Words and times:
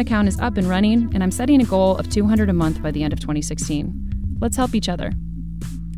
account 0.00 0.26
is 0.26 0.40
up 0.40 0.56
and 0.56 0.68
running, 0.68 1.08
and 1.14 1.22
I'm 1.22 1.30
setting 1.30 1.62
a 1.62 1.64
goal 1.64 1.96
of 1.96 2.10
200 2.10 2.50
a 2.50 2.52
month 2.52 2.82
by 2.82 2.90
the 2.90 3.04
end 3.04 3.12
of 3.12 3.20
2016. 3.20 4.36
Let's 4.40 4.56
help 4.56 4.74
each 4.74 4.88
other. 4.88 5.12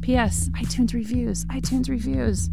P.S. 0.03 0.51
iTunes 0.51 0.93
reviews, 0.93 1.47
iTunes 1.47 1.89
reviews. 1.89 2.51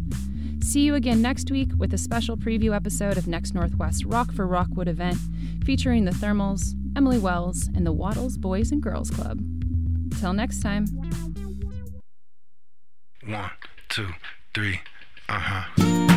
See 0.62 0.80
you 0.80 0.94
again 0.94 1.20
next 1.20 1.50
week 1.50 1.68
with 1.76 1.92
a 1.92 1.98
special 1.98 2.38
preview 2.38 2.74
episode 2.74 3.18
of 3.18 3.26
Next 3.26 3.52
Northwest 3.52 4.06
Rock 4.06 4.32
for 4.32 4.46
Rockwood 4.46 4.88
event 4.88 5.18
featuring 5.66 6.06
the 6.06 6.12
Thermals, 6.12 6.74
Emily 6.96 7.18
Wells, 7.18 7.68
and 7.74 7.84
the 7.84 7.92
Wattles 7.92 8.38
Boys 8.38 8.72
and 8.72 8.82
Girls 8.82 9.10
Club. 9.10 9.42
Till 10.20 10.32
next 10.32 10.62
time. 10.62 10.86
One, 13.26 13.50
two, 13.90 14.08
three, 14.54 14.80
uh 15.28 15.38
huh. 15.38 16.13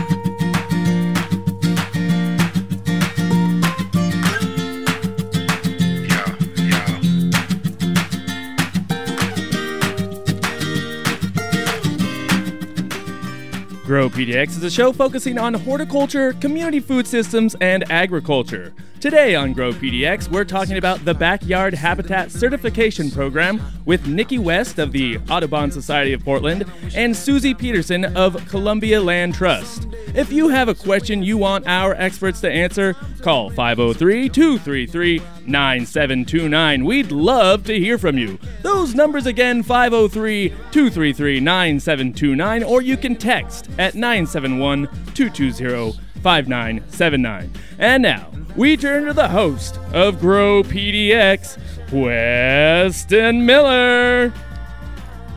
Grow 13.88 14.10
PDX 14.10 14.50
is 14.50 14.64
a 14.66 14.70
show 14.70 14.92
focusing 14.92 15.40
on 15.40 15.54
horticulture, 15.54 16.34
community 16.34 16.82
food 16.82 17.08
systems, 17.08 17.56
and 17.62 17.90
agriculture. 17.90 18.74
Today 19.00 19.36
on 19.36 19.54
Grow 19.54 19.74
PDX, 19.74 20.28
we're 20.32 20.44
talking 20.44 20.78
about 20.78 21.06
the 21.06 21.14
Backyard 21.14 21.76
Habitat 21.76 22.32
Certification 22.32 23.12
Program 23.12 23.62
with 23.86 24.08
Nikki 24.08 24.40
West 24.40 24.80
of 24.80 24.92
the 24.92 25.20
Audubon 25.30 25.70
Society 25.70 26.14
of 26.14 26.26
Portland 26.26 26.66
and 26.96 27.16
Susie 27.16 27.54
Peterson 27.54 28.06
of 28.18 28.44
Columbia 28.48 29.00
Land 29.00 29.36
Trust. 29.36 29.88
If 30.16 30.32
you 30.32 30.48
have 30.48 30.68
a 30.68 30.74
question 30.74 31.22
you 31.22 31.38
want 31.38 31.68
our 31.68 31.94
experts 31.94 32.42
to 32.42 32.52
answer, 32.52 32.96
call 33.22 33.52
503 33.52 34.30
233 34.30 35.20
9729. 35.46 36.84
We'd 36.84 37.12
love 37.12 37.66
to 37.66 37.78
hear 37.80 38.00
from 38.00 38.18
you. 38.18 38.40
Those 38.64 38.96
numbers 38.96 39.28
again 39.28 39.62
503 39.62 40.50
233 40.50 41.40
9729, 41.40 42.64
or 42.64 42.82
you 42.82 42.98
can 42.98 43.16
text 43.16 43.70
at 43.78 43.94
971 43.94 44.88
220 45.14 46.07
5979. 46.22 47.52
And 47.80 48.04
now, 48.04 48.32
we 48.56 48.76
turn 48.76 49.06
to 49.06 49.14
the 49.14 49.28
host 49.28 49.80
of 49.94 50.20
Grow 50.20 50.64
PDX, 50.64 51.58
Weston 51.92 53.46
Miller. 53.46 54.34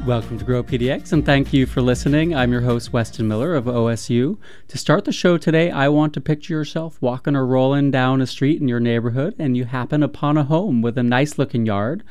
Welcome 0.06 0.39
to 0.39 0.45
Grow 0.47 0.62
PDX 0.62 1.12
and 1.12 1.27
thank 1.27 1.53
you 1.53 1.67
for 1.67 1.83
listening. 1.83 2.34
I'm 2.34 2.51
your 2.51 2.62
host, 2.62 2.91
Weston 2.91 3.28
Miller 3.28 3.55
of 3.55 3.67
OSU. 3.67 4.39
To 4.69 4.78
start 4.78 5.05
the 5.05 5.12
show 5.12 5.36
today, 5.36 5.70
I 5.70 5.91
want 5.91 6.14
to 6.14 6.23
picture 6.23 6.55
yourself 6.55 6.97
walking 7.03 7.36
or 7.36 7.45
rolling 7.45 7.91
down 7.91 8.23
a 8.23 8.27
street 8.27 8.62
in 8.62 8.67
your 8.67 8.81
neighborhood 8.81 9.34
and 9.39 9.58
you 9.58 9.67
happen 9.67 10.03
upon 10.03 10.39
a 10.39 10.45
home 10.45 10.81
with 10.81 10.97
a 10.97 11.03
nice 11.03 11.36
looking 11.36 11.67
yard. 11.67 12.03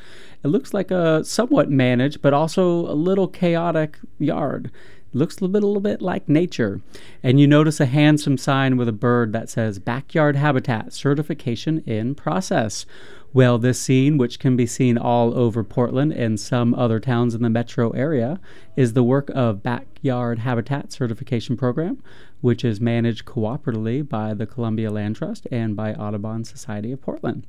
It 0.44 0.48
looks 0.48 0.72
like 0.72 0.92
a 0.92 1.24
somewhat 1.24 1.68
managed 1.68 2.22
but 2.22 2.32
also 2.32 2.86
a 2.86 2.94
little 2.94 3.26
chaotic 3.26 3.98
yard 4.20 4.70
looks 5.12 5.38
a 5.38 5.44
little 5.44 5.52
bit, 5.52 5.66
little 5.66 5.80
bit 5.80 6.02
like 6.02 6.28
nature. 6.28 6.80
And 7.22 7.40
you 7.40 7.46
notice 7.46 7.80
a 7.80 7.86
handsome 7.86 8.38
sign 8.38 8.76
with 8.76 8.88
a 8.88 8.92
bird 8.92 9.32
that 9.32 9.50
says 9.50 9.78
Backyard 9.78 10.36
Habitat 10.36 10.92
Certification 10.92 11.80
in 11.80 12.14
Process. 12.14 12.86
Well, 13.32 13.58
this 13.58 13.80
scene, 13.80 14.18
which 14.18 14.40
can 14.40 14.56
be 14.56 14.66
seen 14.66 14.98
all 14.98 15.38
over 15.38 15.62
Portland 15.62 16.12
and 16.12 16.40
some 16.40 16.74
other 16.74 16.98
towns 16.98 17.32
in 17.32 17.42
the 17.42 17.48
metro 17.48 17.90
area, 17.90 18.40
is 18.74 18.92
the 18.92 19.04
work 19.04 19.30
of 19.32 19.62
Backyard 19.62 20.40
Habitat 20.40 20.90
Certification 20.90 21.56
Program, 21.56 22.02
which 22.40 22.64
is 22.64 22.80
managed 22.80 23.26
cooperatively 23.26 24.08
by 24.08 24.34
the 24.34 24.46
Columbia 24.46 24.90
Land 24.90 25.14
Trust 25.14 25.46
and 25.52 25.76
by 25.76 25.94
Audubon 25.94 26.42
Society 26.42 26.90
of 26.90 27.00
Portland. 27.00 27.46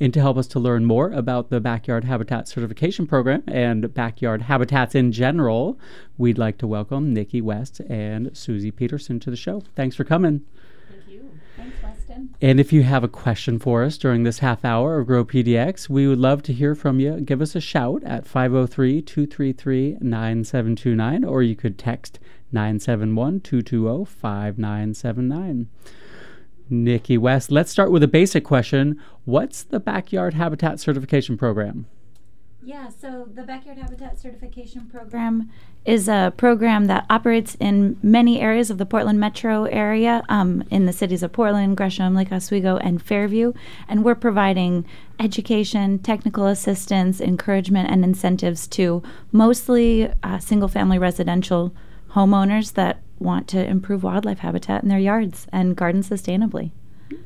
And 0.00 0.12
to 0.12 0.20
help 0.20 0.36
us 0.36 0.48
to 0.48 0.58
learn 0.58 0.86
more 0.86 1.12
about 1.12 1.50
the 1.50 1.60
Backyard 1.60 2.02
Habitat 2.02 2.48
Certification 2.48 3.06
Program 3.06 3.44
and 3.46 3.94
backyard 3.94 4.42
habitats 4.42 4.96
in 4.96 5.12
general, 5.12 5.78
we'd 6.18 6.38
like 6.38 6.58
to 6.58 6.66
welcome 6.66 7.14
Nikki 7.14 7.40
West 7.40 7.80
and 7.88 8.36
Susie 8.36 8.72
Peterson 8.72 9.20
to 9.20 9.30
the 9.30 9.36
show. 9.36 9.62
Thanks 9.76 9.94
for 9.94 10.02
coming. 10.02 10.44
And 12.40 12.58
if 12.58 12.72
you 12.72 12.82
have 12.82 13.04
a 13.04 13.08
question 13.08 13.58
for 13.58 13.82
us 13.84 13.96
during 13.96 14.22
this 14.22 14.40
half 14.40 14.64
hour 14.64 14.98
of 14.98 15.06
Grow 15.06 15.24
PDX, 15.24 15.88
we 15.88 16.06
would 16.06 16.18
love 16.18 16.42
to 16.44 16.52
hear 16.52 16.74
from 16.74 17.00
you. 17.00 17.20
Give 17.20 17.40
us 17.40 17.54
a 17.54 17.60
shout 17.60 18.02
at 18.04 18.26
503 18.26 19.02
233 19.02 19.98
9729, 20.00 21.24
or 21.24 21.42
you 21.42 21.54
could 21.54 21.78
text 21.78 22.18
971 22.50 23.40
220 23.40 24.04
5979. 24.04 25.68
Nikki 26.68 27.18
West. 27.18 27.50
Let's 27.50 27.70
start 27.70 27.90
with 27.90 28.02
a 28.02 28.08
basic 28.08 28.44
question. 28.44 29.00
What's 29.24 29.62
the 29.62 29.80
Backyard 29.80 30.34
Habitat 30.34 30.80
Certification 30.80 31.36
Program? 31.36 31.86
Yeah, 32.64 32.90
so 32.90 33.28
the 33.34 33.42
Backyard 33.42 33.78
Habitat 33.78 34.20
Certification 34.20 34.86
Program 34.86 35.50
is 35.84 36.06
a 36.06 36.32
program 36.36 36.86
that 36.86 37.04
operates 37.10 37.56
in 37.58 37.98
many 38.04 38.40
areas 38.40 38.70
of 38.70 38.78
the 38.78 38.86
Portland 38.86 39.18
metro 39.18 39.64
area, 39.64 40.22
um, 40.28 40.62
in 40.70 40.86
the 40.86 40.92
cities 40.92 41.24
of 41.24 41.32
Portland, 41.32 41.76
Gresham, 41.76 42.14
Lake 42.14 42.30
Oswego, 42.30 42.76
and 42.76 43.02
Fairview. 43.02 43.52
And 43.88 44.04
we're 44.04 44.14
providing 44.14 44.84
education, 45.18 45.98
technical 45.98 46.46
assistance, 46.46 47.20
encouragement, 47.20 47.90
and 47.90 48.04
incentives 48.04 48.68
to 48.68 49.02
mostly 49.32 50.12
uh, 50.22 50.38
single 50.38 50.68
family 50.68 51.00
residential 51.00 51.74
homeowners 52.12 52.74
that 52.74 53.02
want 53.18 53.48
to 53.48 53.66
improve 53.66 54.04
wildlife 54.04 54.38
habitat 54.38 54.84
in 54.84 54.88
their 54.88 55.00
yards 55.00 55.48
and 55.50 55.74
garden 55.74 56.02
sustainably. 56.02 56.70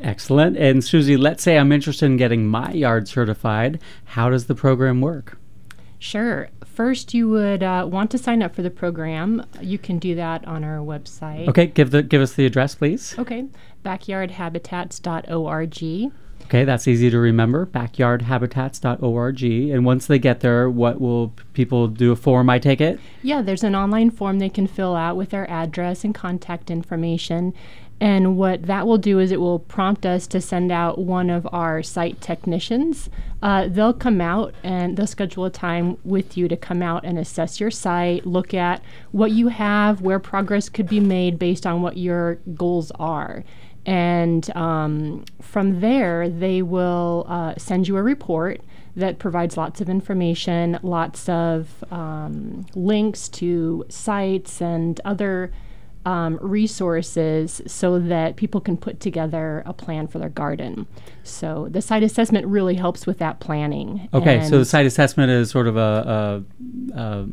Excellent. 0.01 0.57
And 0.57 0.85
Susie, 0.85 1.17
let's 1.17 1.43
say 1.43 1.59
I'm 1.59 1.73
interested 1.73 2.07
in 2.07 2.17
getting 2.17 2.47
my 2.47 2.71
yard 2.73 3.09
certified. 3.09 3.81
How 4.05 4.31
does 4.31 4.47
the 4.47 4.55
program 4.55 5.01
work? 5.01 5.39
Sure. 5.99 6.49
First, 6.65 7.15
you 7.15 7.29
would 7.31 7.63
uh, 7.63 7.89
want 7.91 8.11
to 8.11 8.19
sign 8.19 8.43
up 8.43 8.55
for 8.55 8.61
the 8.63 8.71
program. 8.71 9.45
You 9.61 9.79
can 9.79 9.99
do 9.99 10.15
that 10.15 10.47
on 10.47 10.63
our 10.63 10.79
website. 10.79 11.49
Okay, 11.49 11.67
give 11.67 11.91
the 11.91 12.03
give 12.03 12.21
us 12.21 12.35
the 12.35 12.45
address, 12.45 12.75
please. 12.75 13.15
Okay, 13.19 13.47
backyardhabitats.org. 13.85 16.13
Okay, 16.45 16.65
that's 16.65 16.87
easy 16.87 17.11
to 17.11 17.19
remember. 17.19 17.67
Backyardhabitats.org. 17.67 19.43
And 19.43 19.85
once 19.85 20.07
they 20.07 20.19
get 20.21 20.41
there, 20.41 20.71
what 20.71 21.01
will 21.01 21.35
people 21.55 21.89
do 21.89 22.13
a 22.13 22.17
form? 22.17 22.49
I 22.49 22.61
take 22.61 22.81
it. 22.81 23.01
Yeah, 23.23 23.43
there's 23.43 23.65
an 23.65 23.75
online 23.75 24.11
form 24.11 24.39
they 24.39 24.49
can 24.49 24.69
fill 24.69 24.95
out 24.95 25.17
with 25.17 25.31
their 25.31 25.51
address 25.51 26.05
and 26.05 26.15
contact 26.15 26.71
information. 26.71 27.53
And 27.99 28.37
what 28.37 28.67
that 28.67 28.87
will 28.87 28.99
do 28.99 29.19
is 29.19 29.33
it 29.33 29.41
will 29.41 29.59
prompt 29.59 30.05
us 30.05 30.27
to 30.29 30.41
send 30.41 30.71
out 30.71 30.99
one 30.99 31.31
of 31.31 31.49
our 31.51 31.83
site 31.83 32.21
technicians. 32.21 33.09
Uh, 33.43 33.69
they'll 33.69 33.95
come 33.95 34.21
out 34.21 34.55
and 34.63 34.97
they'll 34.97 35.07
schedule 35.07 35.47
a 35.47 35.51
time 35.51 35.97
with 36.05 36.37
you 36.37 36.47
to 36.49 36.57
come 36.57 36.83
out 36.83 37.05
and 37.05 37.19
assess 37.19 37.59
your 37.59 37.71
site, 37.71 38.27
look 38.27 38.53
at 38.53 38.83
what 39.13 39.31
you 39.31 39.49
have, 39.49 40.03
where 40.03 40.19
progress 40.19 40.69
could 40.69 40.89
be 40.89 41.01
made 41.01 41.39
based 41.39 41.67
on 41.67 41.81
what 41.81 41.97
your 41.97 42.35
goals 42.55 42.91
are. 42.99 43.45
And 43.87 44.55
um, 44.57 45.25
from 45.41 45.81
there, 45.81 46.29
they 46.29 46.61
will 46.61 47.25
uh, 47.29 47.55
send 47.57 47.89
you 47.89 47.97
a 47.97 48.03
report 48.03 48.61
that 48.97 49.19
provides 49.19 49.57
lots 49.57 49.81
of 49.81 49.89
information, 49.89 50.79
lots 50.83 51.29
of 51.29 51.85
um, 51.91 52.67
links 52.75 53.29
to 53.29 53.85
sites 53.89 54.61
and 54.61 55.01
other 55.05 55.53
um, 56.07 56.39
resources 56.41 57.61
so 57.67 57.99
that 57.99 58.37
people 58.37 58.61
can 58.61 58.77
put 58.77 59.01
together 59.01 59.63
a 59.67 59.73
plan 59.73 60.07
for 60.07 60.19
their 60.19 60.29
garden. 60.31 60.87
So 61.25 61.67
the 61.71 61.83
site 61.83 62.05
assessment 62.05 62.47
really 62.47 62.77
helps 62.77 63.07
with 63.07 63.19
that 63.19 63.41
planning. 63.41 64.09
Okay, 64.15 64.39
and 64.39 64.49
so 64.49 64.59
the 64.59 64.65
site 64.65 64.87
assessment 64.87 65.31
is 65.33 65.51
sort 65.51 65.67
of 65.67 65.77
a, 65.77 66.43
a, 66.97 67.01
a 67.01 67.27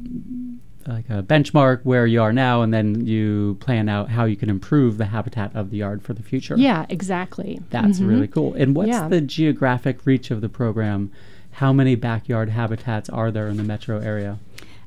like 0.86 1.10
a 1.10 1.24
benchmark 1.24 1.80
where 1.84 2.06
you 2.06 2.22
are 2.22 2.34
now, 2.34 2.62
and 2.62 2.74
then 2.74 3.06
you 3.06 3.56
plan 3.62 3.88
out 3.88 4.10
how 4.10 4.26
you 4.26 4.36
can 4.36 4.50
improve 4.50 4.98
the 4.98 5.06
habitat 5.06 5.56
of 5.56 5.70
the 5.70 5.78
yard 5.78 6.02
for 6.02 6.14
the 6.14 6.24
future. 6.24 6.56
Yeah, 6.58 6.86
exactly. 6.90 7.62
That's 7.70 8.00
Mhm. 8.00 8.08
really 8.10 8.28
cool. 8.28 8.54
And 8.56 8.76
what's 8.76 8.90
Yeah. 8.90 9.08
the 9.08 9.22
geographic 9.22 10.06
reach 10.06 10.30
of 10.30 10.42
the 10.42 10.50
program? 10.50 11.10
How 11.52 11.72
many 11.72 11.96
backyard 11.96 12.50
habitats 12.50 13.08
are 13.10 13.32
there 13.32 13.48
in 13.48 13.56
the 13.58 13.64
metro 13.64 14.00
area? 14.00 14.40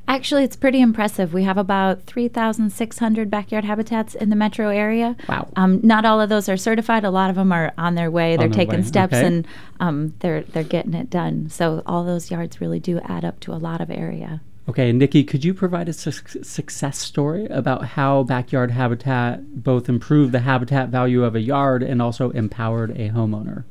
Actually, 0.08 0.44
it's 0.44 0.56
pretty 0.56 0.80
impressive. 0.80 1.34
We 1.34 1.42
have 1.42 1.58
about 1.58 2.02
3,600 2.04 3.28
backyard 3.28 3.64
habitats 3.64 4.14
in 4.14 4.30
the 4.30 4.36
metro 4.36 4.68
area. 4.68 5.16
Wow. 5.28 5.48
Um, 5.56 5.80
not 5.82 6.04
all 6.04 6.20
of 6.20 6.28
those 6.28 6.48
are 6.48 6.56
certified. 6.56 7.04
A 7.04 7.10
lot 7.10 7.28
of 7.28 7.36
them 7.36 7.50
are 7.50 7.72
on 7.76 7.96
their 7.96 8.10
way. 8.10 8.36
They're 8.36 8.48
their 8.48 8.56
taking 8.56 8.80
way, 8.80 8.86
steps 8.86 9.14
okay. 9.14 9.26
and 9.26 9.46
um, 9.80 10.14
they're 10.20 10.42
they're 10.42 10.62
getting 10.62 10.94
it 10.94 11.10
done. 11.10 11.50
So 11.50 11.82
all 11.86 12.04
those 12.04 12.30
yards 12.30 12.60
really 12.60 12.78
do 12.78 13.00
add 13.00 13.24
up 13.24 13.40
to 13.40 13.52
a 13.52 13.56
lot 13.56 13.80
of 13.80 13.90
area. 13.90 14.40
Okay, 14.68 14.90
and 14.90 14.98
Nikki, 14.98 15.22
could 15.22 15.44
you 15.44 15.54
provide 15.54 15.88
a 15.88 15.92
su- 15.92 16.10
success 16.10 16.98
story 16.98 17.46
about 17.46 17.84
how 17.84 18.24
backyard 18.24 18.72
habitat 18.72 19.62
both 19.62 19.88
improved 19.88 20.32
the 20.32 20.40
habitat 20.40 20.88
value 20.88 21.22
of 21.22 21.36
a 21.36 21.40
yard 21.40 21.84
and 21.84 22.02
also 22.02 22.30
empowered 22.30 22.90
a 22.92 23.10
homeowner? 23.10 23.62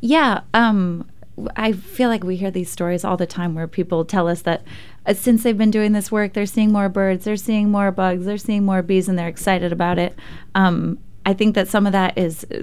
Yeah, 0.00 0.42
um, 0.52 1.08
I 1.54 1.72
feel 1.72 2.10
like 2.10 2.22
we 2.22 2.36
hear 2.36 2.50
these 2.50 2.70
stories 2.70 3.04
all 3.04 3.16
the 3.16 3.26
time 3.26 3.54
where 3.54 3.66
people 3.66 4.04
tell 4.04 4.28
us 4.28 4.42
that 4.42 4.62
uh, 5.06 5.14
since 5.14 5.42
they've 5.42 5.58
been 5.58 5.70
doing 5.70 5.92
this 5.92 6.10
work, 6.12 6.32
they're 6.32 6.46
seeing 6.46 6.72
more 6.72 6.88
birds, 6.88 7.24
they're 7.24 7.36
seeing 7.36 7.70
more 7.70 7.90
bugs, 7.90 8.24
they're 8.24 8.38
seeing 8.38 8.64
more 8.64 8.82
bees, 8.82 9.08
and 9.08 9.18
they're 9.18 9.28
excited 9.28 9.72
about 9.72 9.98
it. 9.98 10.14
Um, 10.54 10.98
I 11.24 11.34
think 11.34 11.54
that 11.54 11.68
some 11.68 11.86
of 11.86 11.92
that 11.92 12.16
is 12.16 12.44
uh, 12.44 12.62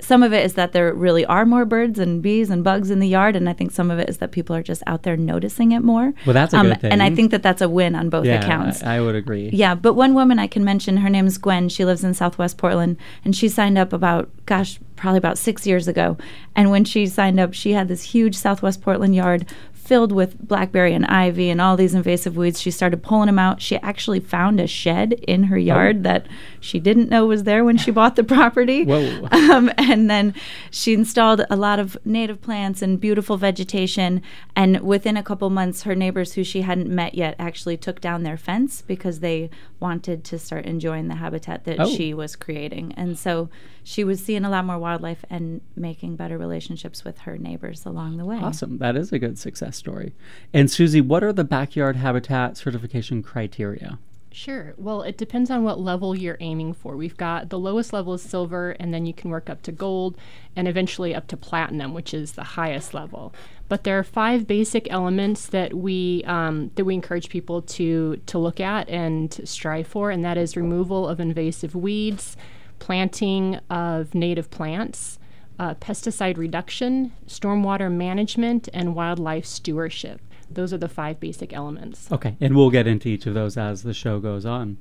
some 0.00 0.22
of 0.22 0.32
it 0.32 0.44
is 0.44 0.54
that 0.54 0.72
there 0.72 0.94
really 0.94 1.26
are 1.26 1.44
more 1.44 1.64
birds 1.64 1.98
and 1.98 2.22
bees 2.22 2.50
and 2.50 2.62
bugs 2.62 2.90
in 2.90 3.00
the 3.00 3.08
yard, 3.08 3.34
and 3.34 3.48
I 3.48 3.52
think 3.52 3.72
some 3.72 3.90
of 3.90 3.98
it 3.98 4.08
is 4.08 4.18
that 4.18 4.30
people 4.30 4.54
are 4.54 4.62
just 4.62 4.82
out 4.86 5.02
there 5.02 5.16
noticing 5.16 5.72
it 5.72 5.80
more. 5.80 6.14
Well, 6.24 6.34
that's 6.34 6.54
a 6.54 6.58
Um, 6.58 6.68
good 6.68 6.80
thing. 6.80 6.92
And 6.92 7.02
I 7.02 7.12
think 7.12 7.32
that 7.32 7.42
that's 7.42 7.60
a 7.60 7.68
win 7.68 7.96
on 7.96 8.08
both 8.08 8.24
yeah, 8.24 8.40
accounts. 8.40 8.82
I, 8.84 8.96
I 8.96 9.00
would 9.00 9.16
agree. 9.16 9.50
Yeah, 9.52 9.74
but 9.74 9.94
one 9.94 10.14
woman 10.14 10.38
I 10.38 10.46
can 10.46 10.64
mention, 10.64 10.98
her 10.98 11.10
name's 11.10 11.36
Gwen. 11.36 11.68
She 11.68 11.84
lives 11.84 12.04
in 12.04 12.14
Southwest 12.14 12.58
Portland, 12.58 12.96
and 13.24 13.34
she 13.34 13.48
signed 13.48 13.76
up 13.76 13.92
about, 13.92 14.30
gosh, 14.46 14.78
probably 14.94 15.18
about 15.18 15.36
six 15.36 15.66
years 15.66 15.88
ago. 15.88 16.16
And 16.54 16.70
when 16.70 16.84
she 16.84 17.06
signed 17.06 17.40
up, 17.40 17.52
she 17.52 17.72
had 17.72 17.88
this 17.88 18.02
huge 18.02 18.36
Southwest 18.36 18.80
Portland 18.80 19.16
yard 19.16 19.46
filled 19.88 20.12
with 20.12 20.38
blackberry 20.46 20.92
and 20.92 21.06
ivy 21.06 21.48
and 21.48 21.62
all 21.62 21.74
these 21.74 21.94
invasive 21.94 22.36
weeds. 22.36 22.60
She 22.60 22.70
started 22.70 23.02
pulling 23.02 23.24
them 23.26 23.38
out. 23.38 23.62
She 23.62 23.76
actually 23.78 24.20
found 24.20 24.60
a 24.60 24.66
shed 24.66 25.14
in 25.26 25.44
her 25.44 25.56
yard 25.56 26.02
that 26.04 26.26
she 26.60 26.78
didn't 26.78 27.08
know 27.08 27.24
was 27.24 27.44
there 27.44 27.64
when 27.64 27.78
she 27.78 27.90
bought 27.90 28.14
the 28.14 28.22
property. 28.22 28.84
Whoa. 28.86 29.26
Um, 29.48 29.70
and 29.78 30.10
then 30.10 30.34
she 30.70 30.92
installed 30.92 31.42
a 31.48 31.56
lot 31.56 31.78
of 31.78 31.96
native 32.04 32.42
plants 32.42 32.82
and 32.82 33.00
beautiful 33.00 33.38
vegetation. 33.38 34.20
And 34.54 34.80
within 34.80 35.16
a 35.16 35.22
couple 35.22 35.48
months, 35.48 35.84
her 35.84 35.94
neighbors 35.94 36.34
who 36.34 36.44
she 36.44 36.60
hadn't 36.60 36.90
met 36.90 37.14
yet 37.14 37.34
actually 37.38 37.78
took 37.78 38.00
down 38.02 38.24
their 38.24 38.36
fence 38.36 38.82
because 38.82 39.20
they 39.20 39.48
wanted 39.80 40.22
to 40.24 40.38
start 40.38 40.66
enjoying 40.66 41.08
the 41.08 41.14
habitat 41.14 41.64
that 41.64 41.80
Oh. 41.80 41.86
she 41.88 42.12
was 42.12 42.36
creating. 42.36 42.92
And 42.96 43.18
so 43.18 43.48
she 43.82 44.04
was 44.04 44.22
seeing 44.22 44.44
a 44.44 44.50
lot 44.50 44.66
more 44.66 44.76
wildlife 44.78 45.24
and 45.30 45.62
making 45.74 46.16
better 46.16 46.36
relationships 46.36 47.04
with 47.04 47.20
her 47.20 47.38
neighbors 47.38 47.86
along 47.86 48.18
the 48.18 48.26
way. 48.26 48.36
Awesome. 48.36 48.76
That 48.78 48.96
is 48.96 49.12
a 49.12 49.18
good 49.18 49.38
success 49.38 49.77
story. 49.78 50.14
And 50.52 50.70
Susie, 50.70 51.00
what 51.00 51.24
are 51.24 51.32
the 51.32 51.44
backyard 51.44 51.96
habitat 51.96 52.56
certification 52.56 53.22
criteria? 53.22 53.98
Sure. 54.30 54.74
Well, 54.76 55.02
it 55.02 55.16
depends 55.16 55.50
on 55.50 55.64
what 55.64 55.80
level 55.80 56.14
you're 56.14 56.36
aiming 56.40 56.74
for. 56.74 56.96
We've 56.96 57.16
got 57.16 57.48
the 57.48 57.58
lowest 57.58 57.92
level 57.92 58.14
is 58.14 58.22
silver, 58.22 58.72
and 58.78 58.92
then 58.92 59.06
you 59.06 59.14
can 59.14 59.30
work 59.30 59.48
up 59.50 59.62
to 59.62 59.72
gold, 59.72 60.16
and 60.54 60.68
eventually 60.68 61.14
up 61.14 61.26
to 61.28 61.36
platinum, 61.36 61.94
which 61.94 62.12
is 62.12 62.32
the 62.32 62.44
highest 62.44 62.92
level. 62.94 63.32
But 63.68 63.84
there 63.84 63.98
are 63.98 64.04
five 64.04 64.46
basic 64.46 64.86
elements 64.90 65.46
that 65.46 65.74
we 65.74 66.22
um, 66.24 66.70
that 66.76 66.84
we 66.84 66.94
encourage 66.94 67.30
people 67.30 67.62
to 67.62 68.20
to 68.26 68.38
look 68.38 68.60
at 68.60 68.88
and 68.88 69.40
strive 69.44 69.88
for, 69.88 70.10
and 70.10 70.24
that 70.24 70.36
is 70.36 70.56
removal 70.56 71.08
of 71.08 71.20
invasive 71.20 71.74
weeds, 71.74 72.36
planting 72.78 73.56
of 73.70 74.14
native 74.14 74.50
plants, 74.50 75.18
uh, 75.58 75.74
pesticide 75.74 76.36
reduction, 76.36 77.12
stormwater 77.26 77.90
management, 77.90 78.68
and 78.72 78.94
wildlife 78.94 79.44
stewardship. 79.44 80.20
Those 80.50 80.72
are 80.72 80.78
the 80.78 80.88
five 80.88 81.20
basic 81.20 81.52
elements. 81.52 82.10
Okay. 82.10 82.36
And 82.40 82.56
we'll 82.56 82.70
get 82.70 82.86
into 82.86 83.08
each 83.08 83.26
of 83.26 83.34
those 83.34 83.56
as 83.56 83.82
the 83.82 83.94
show 83.94 84.18
goes 84.18 84.46
on. 84.46 84.78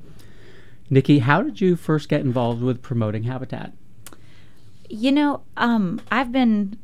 Nikki, 0.89 1.19
how 1.19 1.41
did 1.41 1.59
you 1.59 1.75
first 1.75 2.07
get 2.07 2.21
involved 2.21 2.61
with 2.61 2.81
promoting 2.81 3.23
habitat? 3.23 3.73
You 4.89 5.11
know, 5.11 5.41
um, 5.57 6.01
I've 6.11 6.31
been 6.31 6.77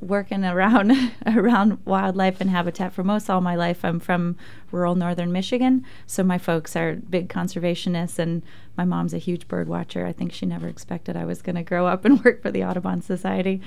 working 0.00 0.44
around 0.44 0.92
around 1.26 1.78
wildlife 1.84 2.40
and 2.40 2.50
habitat 2.50 2.92
for 2.92 3.04
most 3.04 3.28
all 3.28 3.40
my 3.40 3.54
life. 3.54 3.84
I'm 3.84 4.00
from 4.00 4.36
rural 4.72 4.94
northern 4.94 5.30
Michigan, 5.32 5.84
so 6.06 6.22
my 6.22 6.38
folks 6.38 6.74
are 6.74 6.96
big 6.96 7.28
conservationists, 7.28 8.18
and 8.18 8.42
my 8.76 8.84
mom's 8.84 9.14
a 9.14 9.18
huge 9.18 9.46
bird 9.48 9.68
watcher. 9.68 10.06
I 10.06 10.12
think 10.12 10.32
she 10.32 10.46
never 10.46 10.68
expected 10.68 11.16
I 11.16 11.24
was 11.24 11.42
going 11.42 11.56
to 11.56 11.62
grow 11.62 11.86
up 11.86 12.04
and 12.04 12.24
work 12.24 12.42
for 12.42 12.50
the 12.50 12.64
Audubon 12.64 13.02
Society. 13.02 13.60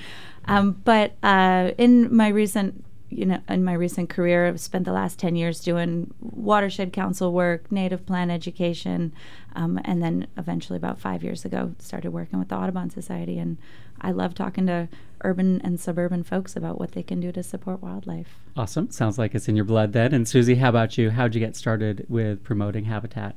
Um, 0.46 0.81
but 0.84 1.13
uh, 1.24 1.72
in 1.78 2.13
my 2.13 2.30
recent 2.30 2.84
you 3.10 3.25
know, 3.25 3.39
in 3.48 3.63
my 3.63 3.74
recent 3.74 4.10
career, 4.10 4.48
I've 4.48 4.60
spent 4.60 4.86
the 4.86 4.92
last 4.92 5.19
10 5.19 5.36
years 5.36 5.60
doing 5.60 6.13
watershed 6.19 6.92
council 6.92 7.31
work, 7.31 7.72
native 7.72 8.06
plant 8.06 8.31
education, 8.31 9.13
um, 9.56 9.80
and 9.86 10.01
then 10.01 10.28
eventually, 10.36 10.78
about 10.78 11.00
five 11.00 11.24
years 11.24 11.46
ago, 11.46 11.75
started 11.78 12.12
working 12.12 12.39
with 12.39 12.50
the 12.50 12.56
Audubon 12.56 12.89
Society. 12.89 13.38
And 13.38 13.57
I 14.01 14.12
love 14.12 14.34
talking 14.34 14.68
to 14.68 14.90
urban 15.24 15.62
and 15.63 15.80
suburban 15.80 16.24
folks 16.24 16.56
about 16.56 16.80
what 16.80 16.92
they 16.92 17.04
can 17.04 17.19
do 17.19 17.31
to 17.31 17.44
support 17.44 17.81
wildlife. 17.81 18.40
Awesome. 18.56 18.92
Sounds 18.92 19.18
like 19.18 19.34
it's 19.34 19.48
in 19.48 19.56
your 19.56 19.66
blood 19.66 19.94
then. 19.94 20.13
And 20.13 20.28
Susie, 20.28 20.56
how 20.56 20.69
about 20.69 20.98
you? 20.98 21.12
How'd 21.12 21.34
you 21.34 21.40
get 21.40 21.56
started 21.56 22.06
with 22.10 22.44
promoting 22.44 22.86
habitat? 22.86 23.36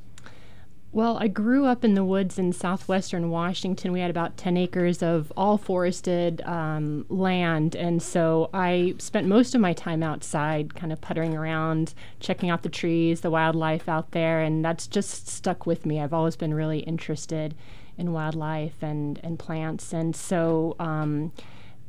Well, 0.93 1.17
I 1.17 1.27
grew 1.27 1.65
up 1.65 1.83
in 1.83 1.95
the 1.95 2.03
woods 2.03 2.39
in 2.39 2.53
southwestern 2.53 3.29
Washington. 3.29 3.91
We 3.91 3.99
had 3.99 4.09
about 4.09 4.37
10 4.37 4.55
acres 4.55 5.03
of 5.03 5.31
all 5.35 5.57
forested 5.57 6.41
um, 6.45 7.05
land. 7.09 7.75
And 7.75 8.01
so 8.01 8.49
I 8.53 8.95
spent 8.97 9.27
most 9.27 9.53
of 9.53 9.59
my 9.59 9.73
time 9.73 10.01
outside, 10.01 10.75
kind 10.75 10.93
of 10.93 11.01
puttering 11.01 11.35
around, 11.35 11.93
checking 12.19 12.49
out 12.49 12.63
the 12.63 12.69
trees, 12.69 13.21
the 13.21 13.29
wildlife 13.29 13.89
out 13.89 14.11
there. 14.11 14.41
And 14.41 14.63
that's 14.63 14.87
just 14.87 15.27
stuck 15.27 15.65
with 15.65 15.85
me. 15.85 15.99
I've 16.01 16.13
always 16.13 16.37
been 16.37 16.53
really 16.53 16.79
interested 16.79 17.53
in 17.97 18.13
wildlife 18.13 18.81
and, 18.81 19.19
and 19.23 19.39
plants. 19.39 19.93
And 19.93 20.15
so, 20.15 20.75
um, 20.79 21.31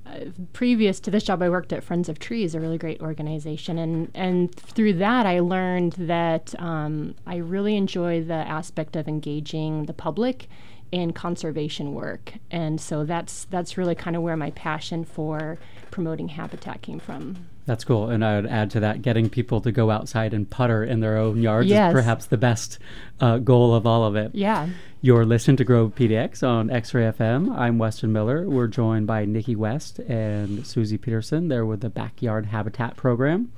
uh, 0.06 0.31
previous 0.52 1.00
to 1.00 1.10
this 1.10 1.25
job, 1.25 1.43
I 1.43 1.50
worked 1.50 1.72
at 1.72 1.84
Friends 1.84 2.08
of 2.08 2.19
Trees, 2.19 2.55
a 2.55 2.60
really 2.60 2.78
great 2.78 3.00
organization, 3.00 3.78
and 3.78 4.10
and 4.14 4.55
through 4.55 4.94
that, 4.94 5.26
I 5.26 5.40
learned 5.40 5.93
that 5.94 6.55
um, 6.58 7.14
I 7.26 7.37
really 7.37 7.76
enjoy 7.76 8.22
the 8.22 8.34
aspect 8.34 8.96
of 8.96 9.06
engaging 9.06 9.84
the 9.84 9.93
public 9.93 10.49
in 10.90 11.12
conservation 11.12 11.93
work, 11.93 12.34
and 12.50 12.81
so 12.81 13.04
that's 13.04 13.44
that's 13.46 13.76
really 13.76 13.94
kind 13.94 14.16
of 14.16 14.22
where 14.22 14.37
my 14.37 14.50
passion 14.52 15.04
for 15.04 15.58
promoting 15.90 16.28
habitat 16.28 16.81
came 16.81 17.00
from. 17.00 17.49
That's 17.69 17.85
cool. 17.85 18.09
And 18.09 18.25
I 18.25 18.37
would 18.37 18.47
add 18.47 18.70
to 18.70 18.81
that, 18.81 19.03
getting 19.03 19.29
people 19.29 19.61
to 19.61 19.70
go 19.70 19.91
outside 19.91 20.32
and 20.32 20.49
putter 20.49 20.82
in 20.82 21.00
their 21.00 21.19
own 21.19 21.43
yards 21.43 21.69
Yes. 21.69 21.91
is 21.91 21.93
perhaps 21.93 22.25
the 22.25 22.38
best 22.38 22.79
uh, 23.20 23.37
goal 23.37 23.75
of 23.75 23.87
all 23.87 24.05
of 24.05 24.17
it. 24.17 24.35
Yeah. 24.35 24.70
You're 25.03 25.26
listening 25.26 25.59
to 25.59 25.65
Grow 25.65 25.91
PDX 25.91 26.43
on 26.43 26.70
X-Ray 26.70 27.03
FM. 27.12 27.55
I'm 27.55 27.76
Weston 27.76 28.11
Miller. 28.11 28.49
We're 28.49 28.69
joined 28.69 29.06
by 29.06 29.26
Nikki 29.26 29.55
West 29.55 29.99
and 29.99 30.67
Susie 30.67 30.97
Peterson. 30.97 31.49
They're 31.49 31.67
with 31.67 31.82
the 31.82 31.91
Backyard 31.91 32.47
Habitat 32.47 32.97
Program. 32.97 33.53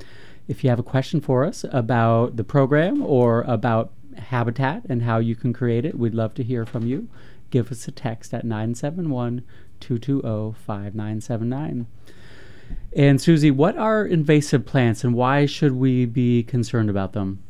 If 0.48 0.64
you 0.64 0.70
have 0.70 0.80
a 0.80 0.82
question 0.82 1.20
for 1.20 1.44
us 1.44 1.64
about 1.70 2.34
the 2.34 2.42
program 2.42 3.02
or 3.02 3.42
about 3.42 3.92
habitat 4.16 4.82
and 4.88 5.02
how 5.02 5.18
you 5.18 5.36
can 5.36 5.52
create 5.52 5.84
it, 5.84 5.96
we'd 5.96 6.16
love 6.16 6.34
to 6.34 6.42
hear 6.42 6.66
from 6.66 6.84
you. 6.84 7.08
Give 7.50 7.70
us 7.70 7.86
a 7.86 7.92
text 7.92 8.34
at 8.34 8.42
971 8.42 9.44
220 9.78 10.52
5979. 10.66 11.86
And 12.92 13.20
Susie, 13.20 13.50
what 13.50 13.76
are 13.78 14.04
invasive 14.04 14.66
plants 14.66 15.04
and 15.04 15.14
why 15.14 15.46
should 15.46 15.72
we 15.72 16.06
be 16.06 16.42
concerned 16.42 16.90
about 16.90 17.12
them? 17.12 17.42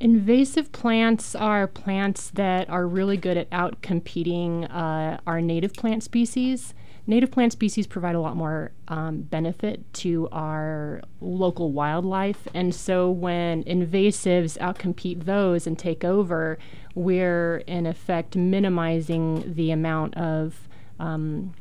Invasive 0.00 0.70
plants 0.72 1.34
are 1.34 1.66
plants 1.66 2.30
that 2.30 2.68
are 2.68 2.86
really 2.86 3.16
good 3.16 3.38
at 3.38 3.48
out 3.50 3.80
competing 3.80 4.66
uh, 4.66 5.18
our 5.26 5.40
native 5.40 5.72
plant 5.72 6.02
species. 6.02 6.74
Native 7.06 7.30
plant 7.30 7.52
species 7.52 7.86
provide 7.86 8.14
a 8.14 8.20
lot 8.20 8.36
more 8.36 8.72
um, 8.88 9.22
benefit 9.22 9.90
to 9.94 10.28
our 10.32 11.02
local 11.20 11.70
wildlife, 11.70 12.48
and 12.54 12.74
so 12.74 13.10
when 13.10 13.62
invasives 13.64 14.58
outcompete 14.58 15.24
those 15.24 15.66
and 15.66 15.78
take 15.78 16.02
over, 16.02 16.58
we're 16.94 17.58
in 17.66 17.86
effect 17.86 18.36
minimizing 18.36 19.54
the 19.54 19.70
amount 19.70 20.16
of 20.16 20.66
um, 20.98 21.54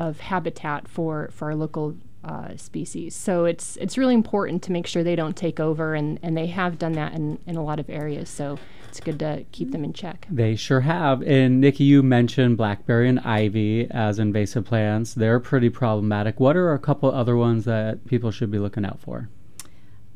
of 0.00 0.20
habitat 0.20 0.88
for, 0.88 1.28
for 1.32 1.48
our 1.48 1.54
local 1.54 1.94
uh, 2.24 2.56
species. 2.56 3.14
So 3.14 3.44
it's 3.44 3.76
it's 3.76 3.96
really 3.96 4.14
important 4.14 4.62
to 4.64 4.72
make 4.72 4.86
sure 4.86 5.02
they 5.02 5.16
don't 5.16 5.36
take 5.36 5.60
over, 5.60 5.94
and, 5.94 6.18
and 6.22 6.36
they 6.36 6.46
have 6.48 6.78
done 6.78 6.92
that 6.92 7.12
in, 7.14 7.38
in 7.46 7.56
a 7.56 7.64
lot 7.64 7.80
of 7.80 7.88
areas. 7.88 8.28
So 8.28 8.58
it's 8.88 9.00
good 9.00 9.18
to 9.20 9.44
keep 9.52 9.70
them 9.70 9.84
in 9.84 9.92
check. 9.92 10.26
They 10.30 10.56
sure 10.56 10.80
have. 10.80 11.22
And 11.22 11.60
Nikki, 11.60 11.84
you 11.84 12.02
mentioned 12.02 12.56
blackberry 12.56 13.08
and 13.08 13.20
ivy 13.20 13.88
as 13.90 14.18
invasive 14.18 14.64
plants. 14.64 15.14
They're 15.14 15.40
pretty 15.40 15.70
problematic. 15.70 16.40
What 16.40 16.56
are 16.56 16.72
a 16.72 16.78
couple 16.78 17.10
other 17.10 17.36
ones 17.36 17.64
that 17.66 18.06
people 18.06 18.30
should 18.30 18.50
be 18.50 18.58
looking 18.58 18.84
out 18.84 19.00
for? 19.00 19.28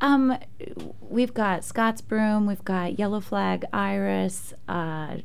Um, 0.01 0.37
we've 1.01 1.33
got 1.33 1.65
Scots 1.65 2.01
broom, 2.01 2.47
we've 2.47 2.65
got 2.65 2.99
yellow 2.99 3.21
flag 3.21 3.65
iris, 3.73 4.53
uh, 4.69 5.19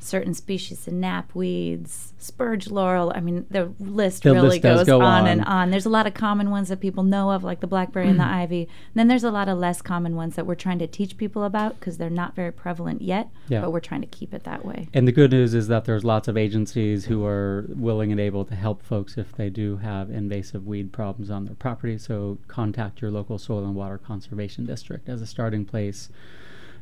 certain 0.00 0.34
species 0.34 0.86
of 0.86 0.94
knapweeds, 0.94 2.12
spurge 2.18 2.68
laurel. 2.68 3.12
I 3.14 3.20
mean, 3.20 3.46
the 3.50 3.72
list 3.78 4.22
The 4.22 4.32
really 4.32 4.48
list 4.50 4.62
goes 4.62 4.86
go 4.86 5.00
on, 5.00 5.22
on. 5.22 5.26
and 5.26 5.44
on. 5.44 5.70
There's 5.70 5.86
a 5.86 5.90
lot 5.90 6.06
of 6.06 6.14
common 6.14 6.50
ones 6.50 6.68
that 6.68 6.80
people 6.80 7.02
know 7.02 7.30
of, 7.30 7.44
like 7.44 7.60
the 7.60 7.66
blackberry 7.66 8.08
and 8.08 8.18
the 8.18 8.24
mm. 8.24 8.32
ivy. 8.32 8.62
And 8.62 8.94
then 8.94 9.08
there's 9.08 9.24
a 9.24 9.30
lot 9.30 9.48
of 9.48 9.58
less 9.58 9.82
common 9.82 10.16
ones 10.16 10.36
that 10.36 10.46
we're 10.46 10.54
trying 10.54 10.78
to 10.80 10.86
teach 10.86 11.16
people 11.16 11.44
about 11.44 11.78
because 11.78 11.98
they're 11.98 12.10
not 12.10 12.34
very 12.34 12.52
prevalent 12.52 13.02
yet, 13.02 13.28
Yeah. 13.48 13.60
but 13.60 13.72
we're 13.72 13.80
trying 13.80 14.00
to 14.02 14.06
keep 14.06 14.32
it 14.34 14.44
that 14.44 14.64
way. 14.64 14.88
And 14.94 15.06
the 15.06 15.12
good 15.12 15.30
news 15.30 15.54
is 15.54 15.68
that 15.68 15.84
there's 15.84 16.04
lots 16.04 16.28
of 16.28 16.36
agencies 16.36 17.06
who 17.06 17.24
are 17.24 17.66
willing 17.68 18.12
and 18.12 18.20
able 18.20 18.44
to 18.46 18.54
help 18.54 18.82
folks 18.82 19.16
if 19.18 19.32
they 19.32 19.50
do 19.50 19.78
have 19.78 20.10
invasive 20.10 20.66
weed 20.66 20.92
problems 20.92 21.30
on 21.30 21.44
their 21.44 21.54
property. 21.54 21.98
So 21.98 22.38
contact 22.48 23.00
your 23.00 23.10
local 23.10 23.38
soil 23.38 23.64
and 23.64 23.74
water 23.74 23.98
conservation 23.98 24.66
district 24.66 25.08
as 25.08 25.22
a 25.22 25.26
starting 25.26 25.64
place. 25.64 26.08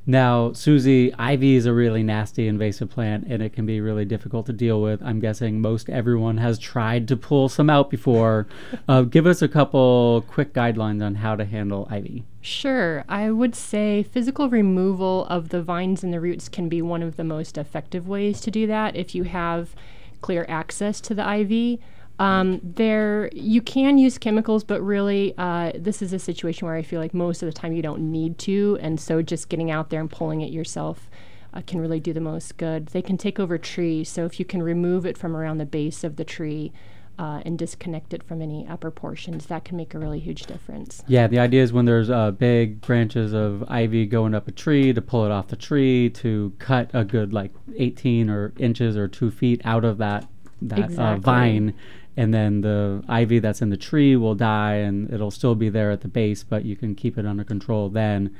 Now, 0.08 0.52
Susie, 0.52 1.12
ivy 1.14 1.56
is 1.56 1.66
a 1.66 1.72
really 1.72 2.04
nasty 2.04 2.46
invasive 2.46 2.88
plant 2.88 3.24
and 3.28 3.42
it 3.42 3.52
can 3.52 3.66
be 3.66 3.80
really 3.80 4.04
difficult 4.04 4.46
to 4.46 4.52
deal 4.52 4.80
with. 4.80 5.02
I'm 5.02 5.18
guessing 5.18 5.60
most 5.60 5.90
everyone 5.90 6.38
has 6.38 6.60
tried 6.60 7.08
to 7.08 7.16
pull 7.16 7.48
some 7.48 7.68
out 7.68 7.90
before. 7.90 8.46
uh, 8.88 9.02
give 9.02 9.26
us 9.26 9.42
a 9.42 9.48
couple 9.48 10.24
quick 10.28 10.52
guidelines 10.52 11.04
on 11.04 11.16
how 11.16 11.34
to 11.34 11.44
handle 11.44 11.88
ivy. 11.90 12.24
Sure, 12.40 13.04
I 13.08 13.32
would 13.32 13.56
say 13.56 14.04
physical 14.04 14.48
removal 14.48 15.26
of 15.26 15.48
the 15.48 15.60
vines 15.60 16.04
and 16.04 16.14
the 16.14 16.20
roots 16.20 16.48
can 16.48 16.68
be 16.68 16.80
one 16.80 17.02
of 17.02 17.16
the 17.16 17.24
most 17.24 17.58
effective 17.58 18.06
ways 18.06 18.40
to 18.42 18.52
do 18.52 18.68
that 18.68 18.94
if 18.94 19.12
you 19.12 19.24
have 19.24 19.74
clear 20.20 20.46
access 20.48 21.00
to 21.00 21.14
the 21.14 21.26
ivy. 21.26 21.80
Um, 22.18 22.60
there, 22.62 23.30
you 23.32 23.60
can 23.60 23.98
use 23.98 24.16
chemicals, 24.18 24.64
but 24.64 24.80
really, 24.80 25.34
uh, 25.36 25.72
this 25.74 26.00
is 26.00 26.12
a 26.12 26.18
situation 26.18 26.66
where 26.66 26.76
I 26.76 26.82
feel 26.82 27.00
like 27.00 27.12
most 27.12 27.42
of 27.42 27.46
the 27.46 27.52
time 27.52 27.72
you 27.72 27.82
don't 27.82 28.10
need 28.10 28.38
to, 28.38 28.78
and 28.80 28.98
so 28.98 29.22
just 29.22 29.48
getting 29.48 29.70
out 29.70 29.90
there 29.90 30.00
and 30.00 30.10
pulling 30.10 30.40
it 30.40 30.50
yourself 30.50 31.10
uh, 31.52 31.60
can 31.66 31.80
really 31.80 32.00
do 32.00 32.12
the 32.12 32.20
most 32.20 32.56
good. 32.56 32.86
They 32.88 33.02
can 33.02 33.18
take 33.18 33.38
over 33.38 33.58
trees, 33.58 34.08
so 34.08 34.24
if 34.24 34.38
you 34.38 34.46
can 34.46 34.62
remove 34.62 35.04
it 35.04 35.18
from 35.18 35.36
around 35.36 35.58
the 35.58 35.66
base 35.66 36.04
of 36.04 36.16
the 36.16 36.24
tree, 36.24 36.72
uh, 37.18 37.40
and 37.44 37.58
disconnect 37.58 38.12
it 38.12 38.22
from 38.22 38.42
any 38.42 38.66
upper 38.68 38.90
portions, 38.90 39.46
that 39.46 39.64
can 39.64 39.76
make 39.76 39.94
a 39.94 39.98
really 39.98 40.20
huge 40.20 40.42
difference. 40.46 41.02
Yeah, 41.06 41.26
the 41.26 41.38
idea 41.38 41.62
is 41.62 41.72
when 41.72 41.86
there's 41.86 42.10
uh, 42.10 42.30
big 42.32 42.80
branches 42.82 43.32
of 43.32 43.64
ivy 43.68 44.06
going 44.06 44.34
up 44.34 44.48
a 44.48 44.52
tree 44.52 44.92
to 44.92 45.00
pull 45.00 45.24
it 45.24 45.30
off 45.30 45.48
the 45.48 45.56
tree 45.56 46.10
to 46.10 46.52
cut 46.58 46.90
a 46.92 47.04
good 47.04 47.32
like 47.32 47.52
18 47.76 48.28
or 48.28 48.52
inches 48.58 48.96
or 48.96 49.08
two 49.08 49.30
feet 49.30 49.62
out 49.64 49.84
of 49.84 49.98
that 49.98 50.28
that 50.62 50.98
uh, 50.98 51.16
vine, 51.16 51.74
and 52.16 52.32
then 52.32 52.62
the 52.62 53.02
ivy 53.08 53.38
that's 53.38 53.60
in 53.60 53.70
the 53.70 53.76
tree 53.76 54.16
will 54.16 54.34
die 54.34 54.74
and 54.74 55.12
it'll 55.12 55.30
still 55.30 55.54
be 55.54 55.68
there 55.68 55.90
at 55.90 56.00
the 56.00 56.08
base, 56.08 56.42
but 56.42 56.64
you 56.64 56.74
can 56.74 56.94
keep 56.94 57.18
it 57.18 57.26
under 57.26 57.44
control 57.44 57.88
then. 57.88 58.34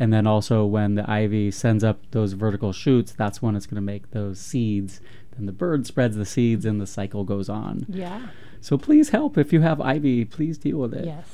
And 0.00 0.12
then 0.12 0.26
also 0.26 0.64
when 0.64 0.94
the 0.94 1.08
ivy 1.10 1.50
sends 1.50 1.82
up 1.82 2.00
those 2.12 2.32
vertical 2.32 2.72
shoots, 2.72 3.12
that's 3.12 3.42
when 3.42 3.56
it's 3.56 3.66
going 3.66 3.76
to 3.76 3.80
make 3.82 4.12
those 4.12 4.38
seeds. 4.38 5.00
Then 5.36 5.46
the 5.46 5.52
bird 5.52 5.86
spreads 5.86 6.16
the 6.16 6.24
seeds 6.24 6.64
and 6.64 6.80
the 6.80 6.86
cycle 6.86 7.24
goes 7.24 7.48
on. 7.48 7.84
Yeah. 7.88 8.28
So 8.60 8.78
please 8.78 9.10
help 9.10 9.36
if 9.36 9.52
you 9.52 9.60
have 9.60 9.80
ivy. 9.80 10.24
Please 10.24 10.56
deal 10.56 10.78
with 10.78 10.94
it. 10.94 11.04
Yes. 11.04 11.26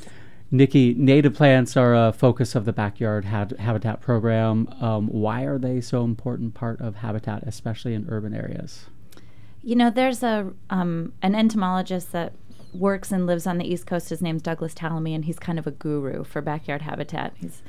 Nikki, 0.50 0.94
native 0.94 1.34
plants 1.34 1.76
are 1.76 1.94
a 1.94 2.12
focus 2.12 2.54
of 2.54 2.64
the 2.64 2.72
backyard 2.72 3.26
ha- 3.26 3.48
habitat 3.58 4.00
program. 4.00 4.68
Um, 4.80 5.08
why 5.08 5.42
are 5.42 5.58
they 5.58 5.80
so 5.80 6.04
important 6.04 6.54
part 6.54 6.80
of 6.80 6.96
habitat, 6.96 7.42
especially 7.44 7.94
in 7.94 8.06
urban 8.08 8.34
areas? 8.34 8.86
You 9.64 9.76
know, 9.76 9.88
there's 9.88 10.22
a 10.22 10.52
um, 10.68 11.14
an 11.22 11.34
entomologist 11.34 12.12
that 12.12 12.34
works 12.74 13.10
and 13.10 13.26
lives 13.26 13.46
on 13.46 13.56
the 13.56 13.64
East 13.64 13.86
Coast. 13.86 14.10
His 14.10 14.20
name's 14.20 14.42
Douglas 14.42 14.74
Tallamy, 14.74 15.14
and 15.14 15.24
he's 15.24 15.38
kind 15.38 15.58
of 15.58 15.66
a 15.66 15.70
guru 15.70 16.22
for 16.22 16.42
backyard 16.42 16.82
habitat. 16.82 17.32
He's 17.36 17.62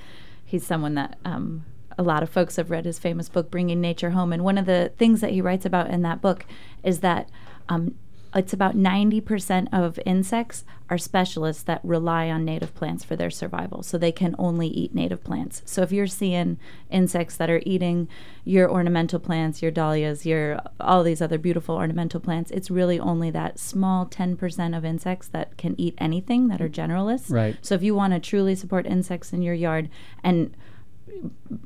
he's 0.43 0.65
someone 0.65 0.95
that 0.95 1.17
um, 1.23 1.63
a 1.97 2.03
lot 2.03 2.21
of 2.21 2.29
folks 2.29 2.57
have 2.57 2.69
read 2.69 2.85
his 2.85 2.99
famous 2.99 3.29
book, 3.29 3.49
Bringing 3.49 3.79
Nature 3.79 4.09
Home. 4.09 4.33
And 4.33 4.43
one 4.43 4.57
of 4.57 4.65
the 4.65 4.91
things 4.97 5.21
that 5.21 5.31
he 5.31 5.41
writes 5.41 5.65
about 5.65 5.89
in 5.89 6.01
that 6.01 6.21
book 6.21 6.45
is 6.83 6.99
that 6.99 7.29
um, 7.69 7.95
it's 8.35 8.53
about 8.53 8.75
90% 8.75 9.67
of 9.71 9.99
insects 10.05 10.65
are 10.89 10.97
specialists 10.97 11.63
that 11.63 11.79
rely 11.83 12.29
on 12.29 12.45
native 12.45 12.75
plants 12.75 13.03
for 13.03 13.15
their 13.15 13.29
survival. 13.29 13.81
So 13.81 13.97
they 13.97 14.11
can 14.11 14.35
only 14.37 14.67
eat 14.67 14.93
native 14.93 15.23
plants. 15.23 15.61
So 15.65 15.81
if 15.81 15.91
you're 15.91 16.05
seeing 16.05 16.59
insects 16.89 17.37
that 17.37 17.49
are 17.49 17.61
eating 17.65 18.07
your 18.43 18.69
ornamental 18.69 19.19
plants, 19.19 19.61
your 19.61 19.71
dahlias, 19.71 20.25
your 20.25 20.59
all 20.79 21.03
these 21.03 21.21
other 21.21 21.37
beautiful 21.37 21.75
ornamental 21.75 22.19
plants, 22.19 22.51
it's 22.51 22.69
really 22.69 22.99
only 22.99 23.31
that 23.31 23.57
small 23.57 24.05
10% 24.05 24.77
of 24.77 24.85
insects 24.85 25.27
that 25.29 25.57
can 25.57 25.79
eat 25.79 25.95
anything 25.97 26.49
that 26.49 26.61
are 26.61 26.69
generalists. 26.69 27.31
Right. 27.31 27.57
So 27.61 27.73
if 27.73 27.83
you 27.83 27.95
want 27.95 28.13
to 28.13 28.19
truly 28.19 28.55
support 28.55 28.85
insects 28.85 29.33
in 29.33 29.41
your 29.41 29.55
yard 29.55 29.89
and 30.23 30.55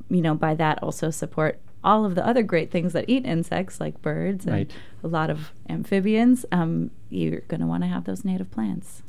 you 0.08 0.20
know, 0.20 0.34
by 0.34 0.54
that 0.54 0.82
also 0.82 1.10
support 1.10 1.60
all 1.82 2.04
of 2.04 2.14
the 2.14 2.26
other 2.26 2.42
great 2.42 2.70
things 2.70 2.92
that 2.92 3.04
eat 3.08 3.24
insects, 3.24 3.80
like 3.80 4.00
birds 4.02 4.44
and 4.44 4.54
Right. 4.54 4.70
a 5.02 5.08
lot 5.08 5.30
of 5.30 5.52
amphibians. 5.68 6.44
Um, 6.52 6.90
you're 7.08 7.40
going 7.48 7.60
to 7.60 7.66
want 7.66 7.82
to 7.82 7.88
have 7.88 8.04
those 8.04 8.24
native 8.24 8.50
plants. 8.50 9.02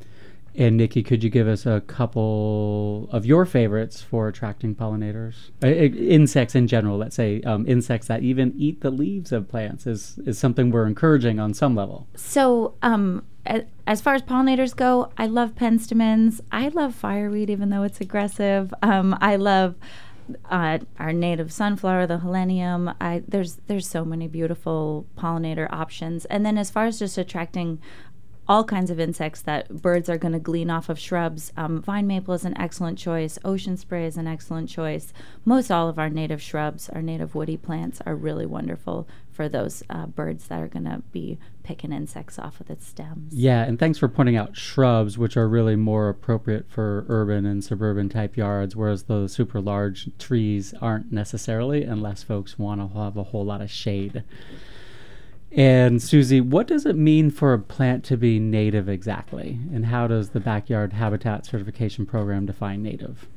And 0.53 0.75
Nikki, 0.75 1.01
could 1.01 1.23
you 1.23 1.29
give 1.29 1.47
us 1.47 1.65
a 1.65 1.79
couple 1.81 3.07
of 3.11 3.25
your 3.25 3.45
favorites 3.45 4.01
for 4.01 4.27
attracting 4.27 4.75
pollinators? 4.75 5.49
Uh, 5.63 5.67
insects 5.67 6.55
in 6.55 6.67
general, 6.67 6.97
let's 6.97 7.15
say 7.15 7.41
um, 7.43 7.65
insects 7.67 8.07
that 8.07 8.21
even 8.21 8.53
eat 8.57 8.81
the 8.81 8.91
leaves 8.91 9.31
of 9.31 9.47
plants 9.47 9.87
is, 9.87 10.19
is 10.25 10.37
something 10.37 10.69
we're 10.69 10.85
encouraging 10.87 11.39
on 11.39 11.53
some 11.53 11.73
level. 11.73 12.07
So, 12.15 12.73
um, 12.81 13.23
as 13.87 14.01
far 14.01 14.13
as 14.13 14.21
pollinators 14.21 14.75
go, 14.75 15.11
I 15.17 15.25
love 15.25 15.55
penstemons. 15.55 16.41
I 16.51 16.67
love 16.67 16.93
fireweed, 16.93 17.49
even 17.49 17.69
though 17.69 17.83
it's 17.83 17.99
aggressive. 18.01 18.73
Um, 18.83 19.17
I 19.21 19.37
love 19.37 19.75
uh, 20.49 20.79
our 20.99 21.13
native 21.13 21.51
sunflower, 21.51 22.07
the 22.07 22.19
helenium. 22.19 22.95
I 22.99 23.23
there's 23.27 23.57
there's 23.67 23.87
so 23.87 24.05
many 24.05 24.27
beautiful 24.27 25.05
pollinator 25.17 25.71
options. 25.71 26.25
And 26.25 26.45
then 26.45 26.57
as 26.57 26.69
far 26.69 26.85
as 26.85 26.99
just 26.99 27.17
attracting 27.17 27.79
all 28.47 28.63
kinds 28.65 28.91
of 28.91 28.99
insects 28.99 29.41
that 29.41 29.81
birds 29.81 30.09
are 30.09 30.17
going 30.17 30.33
to 30.33 30.39
glean 30.39 30.69
off 30.69 30.89
of 30.89 30.99
shrubs. 30.99 31.53
Um, 31.55 31.81
vine 31.81 32.05
maple 32.05 32.33
is 32.33 32.43
an 32.43 32.57
excellent 32.59 32.97
choice. 32.97 33.39
Ocean 33.45 33.77
spray 33.77 34.05
is 34.05 34.17
an 34.17 34.27
excellent 34.27 34.67
choice. 34.67 35.13
Most 35.45 35.71
all 35.71 35.87
of 35.87 35.97
our 35.97 36.09
native 36.09 36.41
shrubs, 36.41 36.89
our 36.89 37.01
native 37.01 37.33
woody 37.33 37.55
plants, 37.55 38.01
are 38.05 38.15
really 38.15 38.45
wonderful 38.45 39.07
for 39.41 39.49
those 39.49 39.81
uh, 39.89 40.05
birds 40.05 40.49
that 40.49 40.61
are 40.61 40.67
going 40.67 40.85
to 40.85 41.01
be 41.11 41.39
picking 41.63 41.91
insects 41.91 42.37
off 42.37 42.61
of 42.61 42.69
its 42.69 42.85
stems. 42.85 43.33
Yeah, 43.33 43.63
and 43.63 43.79
thanks 43.79 43.97
for 43.97 44.07
pointing 44.07 44.35
out 44.35 44.55
shrubs, 44.55 45.17
which 45.17 45.35
are 45.35 45.47
really 45.47 45.75
more 45.75 46.09
appropriate 46.09 46.69
for 46.69 47.07
urban 47.09 47.43
and 47.43 47.63
suburban 47.63 48.07
type 48.07 48.37
yards, 48.37 48.75
whereas 48.75 49.03
the 49.03 49.27
super 49.27 49.59
large 49.59 50.09
trees 50.19 50.75
aren't 50.79 51.11
necessarily, 51.11 51.83
unless 51.83 52.21
folks 52.21 52.59
want 52.59 52.81
to 52.81 52.99
have 52.99 53.17
a 53.17 53.23
whole 53.23 53.43
lot 53.43 53.61
of 53.61 53.71
shade. 53.71 54.23
And 55.51 55.99
Susie, 55.99 56.39
what 56.39 56.67
does 56.67 56.85
it 56.85 56.95
mean 56.95 57.31
for 57.31 57.53
a 57.53 57.59
plant 57.59 58.03
to 58.05 58.17
be 58.17 58.37
native 58.37 58.87
exactly? 58.87 59.59
And 59.73 59.87
how 59.87 60.05
does 60.05 60.29
the 60.29 60.39
Backyard 60.39 60.93
Habitat 60.93 61.47
Certification 61.47 62.05
Program 62.05 62.45
define 62.45 62.83
native? 62.83 63.27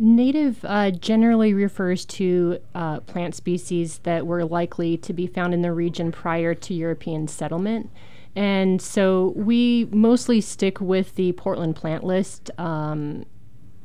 Native 0.00 0.64
uh, 0.64 0.92
generally 0.92 1.52
refers 1.52 2.04
to 2.04 2.60
uh, 2.72 3.00
plant 3.00 3.34
species 3.34 3.98
that 4.04 4.28
were 4.28 4.44
likely 4.44 4.96
to 4.98 5.12
be 5.12 5.26
found 5.26 5.52
in 5.52 5.62
the 5.62 5.72
region 5.72 6.12
prior 6.12 6.54
to 6.54 6.72
European 6.72 7.26
settlement. 7.26 7.90
And 8.36 8.80
so 8.80 9.32
we 9.34 9.88
mostly 9.90 10.40
stick 10.40 10.80
with 10.80 11.16
the 11.16 11.32
Portland 11.32 11.74
plant 11.74 12.04
list 12.04 12.52
um, 12.58 13.24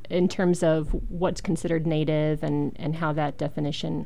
in 0.08 0.27
terms 0.27 0.62
of 0.62 0.89
what's 1.10 1.41
considered 1.41 1.88
native 1.88 2.43
and, 2.43 2.75
and 2.75 2.96
how 2.96 3.13
that 3.13 3.39
definition 3.39 4.05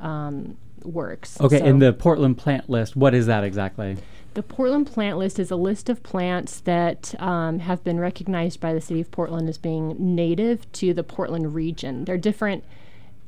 um, 0.00 0.56
works. 0.84 1.40
Okay, 1.40 1.58
So- 1.58 1.64
and 1.64 1.82
the 1.82 1.92
Portland 1.92 2.38
plant 2.38 2.70
list, 2.70 2.94
what 2.94 3.14
is 3.14 3.26
that 3.26 3.42
exactly? 3.42 3.96
The 4.34 4.42
Portland 4.42 4.86
plant 4.86 5.18
list 5.18 5.38
is 5.38 5.50
a 5.50 5.56
list 5.56 5.88
of 5.88 6.02
plants 6.02 6.60
that 6.60 7.14
um, 7.20 7.58
have 7.60 7.82
been 7.82 7.98
recognized 7.98 8.60
by 8.60 8.72
the 8.72 8.80
city 8.80 9.00
of 9.00 9.10
Portland 9.10 9.48
as 9.48 9.58
being 9.58 9.96
native 9.98 10.70
to 10.72 10.94
the 10.94 11.02
Portland 11.02 11.54
region. 11.54 12.04
They're 12.04 12.16
different. 12.18 12.62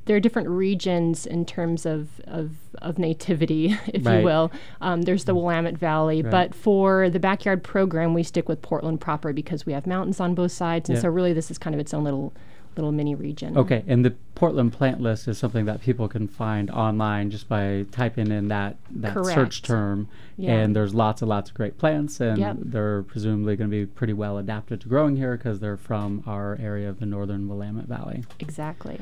There 0.06 0.16
are 0.16 0.20
different 0.20 0.48
regions 0.48 1.26
in 1.26 1.44
terms 1.44 1.84
of, 1.86 2.20
of, 2.26 2.52
of 2.80 2.98
nativity, 2.98 3.76
if 3.88 4.04
Right. 4.06 4.18
you 4.20 4.24
will. 4.24 4.50
Um, 4.80 5.02
there's 5.02 5.24
the 5.24 5.34
Willamette 5.34 5.76
Valley, 5.78 6.22
Right. 6.22 6.30
but 6.30 6.54
for 6.54 7.10
the 7.10 7.20
backyard 7.20 7.62
program, 7.62 8.14
we 8.14 8.22
stick 8.22 8.48
with 8.48 8.62
Portland 8.62 9.00
proper 9.00 9.32
because 9.32 9.66
we 9.66 9.72
have 9.72 9.86
mountains 9.86 10.18
on 10.20 10.34
both 10.34 10.52
sides, 10.52 10.88
and 10.88 10.96
Yeah. 10.96 11.02
so 11.02 11.08
really 11.10 11.32
this 11.32 11.50
is 11.50 11.58
kind 11.58 11.74
of 11.74 11.80
its 11.80 11.92
own 11.94 12.04
little 12.04 12.32
little 12.76 12.92
mini 12.92 13.14
region. 13.14 13.56
Okay, 13.58 13.84
and 13.86 14.04
the 14.04 14.12
Portland 14.34 14.72
plant 14.72 15.00
list 15.00 15.28
is 15.28 15.36
something 15.38 15.64
that 15.66 15.80
people 15.80 16.08
can 16.08 16.28
find 16.28 16.70
online 16.70 17.30
just 17.30 17.48
by 17.48 17.84
typing 17.90 18.30
in 18.30 18.48
that, 18.48 18.76
that 18.90 19.14
search 19.26 19.62
term. 19.62 20.08
Yeah. 20.36 20.52
And 20.52 20.74
there's 20.76 20.94
lots 20.94 21.20
and 21.22 21.28
lots 21.28 21.50
of 21.50 21.56
great 21.56 21.76
plants, 21.78 22.20
and 22.20 22.38
Yep. 22.38 22.56
they're 22.60 23.02
presumably 23.02 23.56
going 23.56 23.70
to 23.70 23.76
be 23.76 23.86
pretty 23.86 24.12
well 24.12 24.38
adapted 24.38 24.80
to 24.82 24.88
growing 24.88 25.16
here 25.16 25.36
because 25.36 25.60
they're 25.60 25.76
from 25.76 26.22
our 26.26 26.56
area 26.60 26.88
of 26.88 27.00
the 27.00 27.06
northern 27.06 27.48
Willamette 27.48 27.86
Valley. 27.86 28.24
Exactly. 28.38 29.00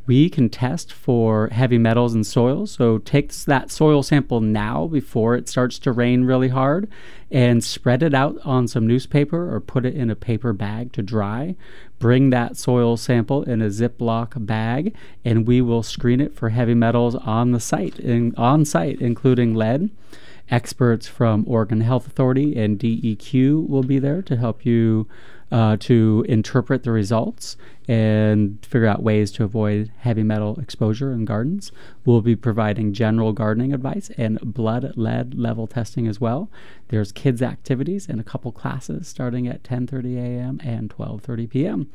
we 0.09 0.27
can 0.27 0.49
test 0.49 0.91
for 0.91 1.49
heavy 1.49 1.77
metals 1.77 2.15
in 2.15 2.23
soil. 2.23 2.65
So 2.65 2.97
take 2.97 3.31
that 3.31 3.69
soil 3.69 4.01
sample 4.01 4.41
now 4.41 4.87
before 4.87 5.35
it 5.35 5.47
starts 5.47 5.77
to 5.77 5.91
rain 5.91 6.23
really 6.23 6.47
hard 6.47 6.89
and 7.29 7.63
spread 7.63 8.01
it 8.01 8.15
out 8.15 8.39
on 8.43 8.67
some 8.67 8.87
newspaper 8.87 9.53
or 9.53 9.59
put 9.59 9.85
it 9.85 9.93
in 9.93 10.09
a 10.09 10.15
paper 10.15 10.51
bag 10.51 10.93
to 10.93 11.03
dry. 11.03 11.55
Bring 11.99 12.31
that 12.31 12.57
soil 12.57 12.97
sample 12.97 13.43
in 13.43 13.61
a 13.61 13.67
Ziploc 13.67 14.47
bag 14.47 14.95
and 15.23 15.45
we 15.45 15.61
will 15.61 15.83
screen 15.83 16.21
it 16.21 16.33
for 16.33 16.49
heavy 16.49 16.73
metals 16.73 17.13
on 17.13 17.51
the 17.51 17.59
site, 17.59 17.99
in, 17.99 18.33
on 18.35 18.65
site, 18.65 18.99
including 18.99 19.53
lead. 19.53 19.91
Experts 20.49 21.05
from 21.05 21.45
Oregon 21.47 21.81
Health 21.81 22.07
Authority 22.07 22.57
and 22.57 22.79
DEQ 22.79 23.69
will 23.69 23.83
be 23.83 23.99
there 23.99 24.23
to 24.23 24.37
help 24.37 24.65
you 24.65 25.07
uh, 25.51 25.77
to 25.79 26.25
interpret 26.29 26.83
the 26.83 26.91
results 26.91 27.57
and 27.87 28.63
figure 28.63 28.87
out 28.87 29.01
ways 29.01 29.31
to 29.31 29.43
avoid 29.43 29.91
heavy 29.99 30.21
metal 30.21 30.59
exposure 30.59 31.11
in 31.11 31.25
gardens. 31.25 31.71
We'll 32.05 32.21
be 32.21 32.35
providing 32.35 32.93
general 32.93 33.33
gardening 33.33 33.73
advice 33.73 34.11
and 34.17 34.39
blood 34.41 34.93
lead 34.95 35.33
level 35.33 35.65
testing 35.65 36.07
as 36.07 36.21
well. 36.21 36.51
There's 36.89 37.11
kids 37.11 37.41
activities 37.41 38.07
and 38.07 38.19
a 38.19 38.23
couple 38.23 38.51
classes 38.51 39.07
starting 39.07 39.47
at 39.47 39.63
10:30 39.63 40.17
a.m. 40.17 40.61
and 40.63 40.89
12:30 40.89 41.49
p.m. 41.49 41.89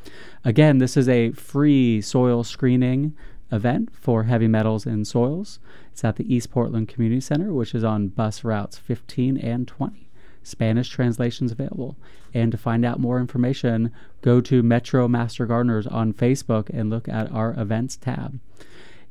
Again, 0.44 0.78
this 0.78 0.96
is 0.96 1.08
a 1.08 1.30
free 1.32 2.00
soil 2.00 2.42
screening 2.42 3.14
event 3.52 3.90
for 3.94 4.24
heavy 4.24 4.48
metals 4.48 4.86
in 4.86 5.04
soils. 5.04 5.60
It's 5.92 6.02
at 6.02 6.16
the 6.16 6.34
East 6.34 6.50
Portland 6.50 6.88
Community 6.88 7.20
Center, 7.20 7.52
which 7.52 7.72
is 7.74 7.84
on 7.84 8.08
bus 8.08 8.42
routes 8.42 8.78
15 8.78 9.36
and 9.36 9.68
20. 9.68 10.08
Spanish 10.44 10.88
translations 10.88 11.50
available. 11.50 11.96
And 12.32 12.52
to 12.52 12.58
find 12.58 12.84
out 12.84 13.00
more 13.00 13.18
information, 13.18 13.92
go 14.22 14.40
to 14.42 14.62
Metro 14.62 15.08
Master 15.08 15.46
Gardeners 15.46 15.86
on 15.86 16.12
Facebook 16.12 16.70
and 16.72 16.90
look 16.90 17.08
at 17.08 17.32
our 17.32 17.58
events 17.58 17.96
tab. 17.96 18.38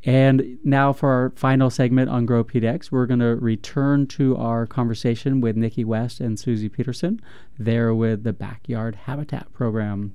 And 0.05 0.57
now 0.63 0.91
for 0.91 1.09
our 1.09 1.33
final 1.35 1.69
segment 1.69 2.09
on 2.09 2.25
Grow 2.25 2.43
PDX, 2.43 2.91
we're 2.91 3.05
going 3.05 3.21
to 3.21 3.35
return 3.35 4.05
to 4.07 4.35
our 4.35 4.65
conversation 4.65 5.39
with 5.39 5.55
Nikki 5.55 5.85
West 5.85 6.19
and 6.19 6.37
Susie 6.37 6.67
Peterson, 6.67 7.21
there 7.57 7.95
with 7.95 8.23
the 8.23 8.33
Backyard 8.33 8.95
Habitat 8.95 9.51
Program. 9.53 10.13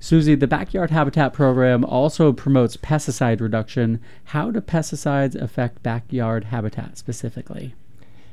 Susie, 0.00 0.36
the 0.36 0.46
Backyard 0.46 0.90
Habitat 0.90 1.32
Program 1.32 1.84
also 1.84 2.32
promotes 2.32 2.76
pesticide 2.76 3.40
reduction. 3.40 4.00
How 4.24 4.50
do 4.50 4.60
pesticides 4.60 5.34
affect 5.34 5.82
backyard 5.82 6.44
habitat 6.44 6.96
specifically? 6.96 7.74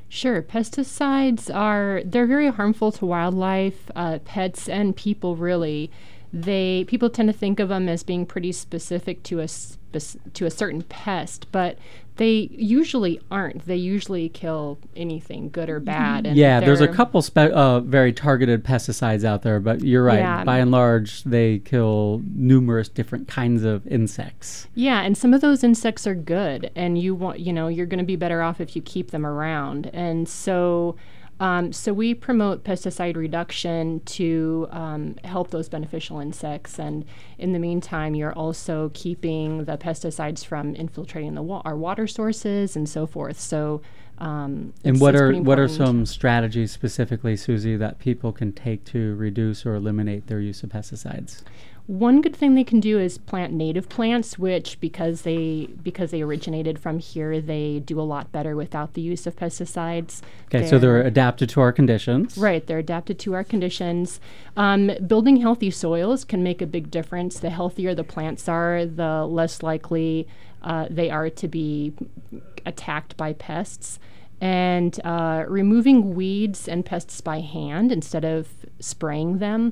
Sure. 0.08 0.42
Pesticides 0.42 1.54
are 1.54 2.02
they're 2.06 2.28
very 2.28 2.50
harmful 2.50 2.92
to 2.94 3.06
wildlife, 3.06 3.92
uh, 3.96 4.20
pets, 4.24 4.70
and 4.70 4.96
people. 4.96 5.36
Really, 5.36 5.92
they 6.36 6.84
people 6.84 7.10
tend 7.10 7.30
to 7.30 7.34
think 7.34 7.62
of 7.62 7.70
them 7.70 7.88
as 7.88 8.04
being 8.04 8.26
pretty 8.26 8.52
specific 8.52 9.24
to 9.24 9.40
a 9.40 9.48
to 10.34 10.46
a 10.46 10.52
certain 10.52 10.82
pest, 10.84 11.48
but 11.54 11.78
they 12.18 12.50
usually 12.52 13.22
aren't. 13.32 13.66
They 13.66 13.78
usually 13.78 14.28
kill 14.28 14.78
anything, 14.98 15.50
good 15.50 15.70
or 15.70 15.80
bad. 15.80 16.26
yeah, 16.28 16.60
there's 16.60 16.82
a 16.82 16.90
couple 16.90 17.22
spe- 17.22 17.38
uh, 17.38 17.80
very 17.80 18.12
targeted 18.12 18.66
pesticides 18.66 19.24
out 19.24 19.44
there, 19.44 19.62
but 19.62 19.82
you're 19.82 20.04
right. 20.04 20.20
Yeah. 20.20 20.44
By 20.44 20.58
and 20.58 20.72
large, 20.72 21.24
they 21.24 21.60
kill 21.60 22.22
numerous 22.34 22.90
different 22.90 23.30
kinds 23.30 23.64
of 23.64 23.88
insects. 23.88 24.68
Yeah, 24.76 25.02
and 25.04 25.18
some 25.18 25.34
of 25.34 25.40
those 25.40 25.64
insects 25.64 26.06
are 26.06 26.16
good, 26.16 26.70
and 26.76 26.98
you 26.98 27.16
want 27.16 27.40
you 27.40 27.54
know 27.54 27.70
you're 27.70 27.86
going 27.86 28.00
to 28.00 28.06
be 28.06 28.18
better 28.18 28.42
off 28.42 28.60
if 28.60 28.76
you 28.76 28.82
keep 28.82 29.12
them 29.12 29.26
around. 29.26 29.90
And 29.94 30.28
so 30.28 30.98
um, 31.40 31.74
so 31.74 31.94
we 31.94 32.14
promote 32.14 32.64
pesticide 32.64 33.18
reduction 33.18 34.00
to 34.06 34.68
um, 34.72 35.16
help 35.24 35.50
those 35.52 35.68
beneficial 35.68 36.20
insects, 36.20 36.80
and 36.80 37.06
in 37.38 37.52
the 37.52 37.60
meantime, 37.60 38.16
you're 38.16 38.34
also 38.34 38.92
keeping 38.94 39.66
the 39.66 39.78
pesticides 39.78 40.46
from 40.46 40.76
infiltrating 40.76 41.36
the 41.36 41.42
wa- 41.42 41.62
our 41.66 41.76
water 41.76 42.08
sources 42.08 42.76
and 42.76 42.88
so 42.88 43.06
forth. 43.06 43.40
So. 43.40 43.82
Um, 44.18 44.74
and 44.86 45.02
what 45.02 45.14
are 45.14 45.34
what 45.34 45.60
are 45.60 45.68
some 45.68 46.06
strategies 46.06 46.72
specifically, 46.72 47.36
Susie, 47.36 47.76
that 47.76 48.00
people 48.00 48.32
can 48.32 48.54
take 48.54 48.86
to 48.86 49.14
reduce 49.16 49.66
or 49.66 49.76
eliminate 49.76 50.28
their 50.28 50.40
use 50.40 50.64
of 50.64 50.70
pesticides? 50.70 51.42
One 51.88 52.22
good 52.22 52.36
thing 52.36 52.56
they 52.56 52.64
can 52.64 52.80
do 52.80 53.00
is 53.00 53.20
plant 53.20 53.54
native 53.54 53.90
plants, 53.90 54.40
which 54.40 54.80
because 54.80 55.22
they 55.22 55.70
because 55.84 56.10
they 56.10 56.24
originated 56.24 56.80
from 56.80 56.98
here, 56.98 57.40
they 57.40 57.80
do 57.80 58.00
a 58.00 58.04
lot 58.04 58.32
better 58.32 58.56
without 58.56 58.96
the 58.96 59.02
use 59.02 59.28
of 59.28 59.36
pesticides. 59.36 60.22
Okay, 60.48 60.60
they're 60.60 60.68
so 60.68 60.80
they're 60.80 61.02
adapted 61.02 61.48
to 61.50 61.62
our 61.62 61.72
conditions. 61.72 62.40
Right, 62.40 62.66
they're 62.66 62.80
adapted 62.80 63.20
to 63.20 63.36
our 63.36 63.44
conditions. 63.44 64.20
Um, 64.58 64.92
building 65.06 65.38
healthy 65.38 65.70
soils 65.70 66.24
can 66.24 66.42
make 66.42 66.60
a 66.60 66.68
big 66.68 66.90
difference. 66.90 67.40
The 67.40 67.52
healthier 67.52 67.94
the 67.94 68.04
plants 68.04 68.50
are, 68.50 68.88
the 68.88 69.28
less 69.28 69.62
likely 69.62 70.28
uh, 70.64 70.88
they 70.90 71.12
are 71.12 71.30
to 71.30 71.48
be 71.48 71.94
attacked 72.66 73.16
by 73.16 73.34
pests 73.34 74.00
and 74.42 75.00
uh, 75.06 75.46
removing 75.48 76.16
weeds 76.16 76.68
and 76.68 76.84
pests 76.84 77.22
by 77.22 77.40
hand 77.40 77.92
instead 77.92 78.26
of 78.26 78.48
spraying 78.80 79.38
them 79.38 79.72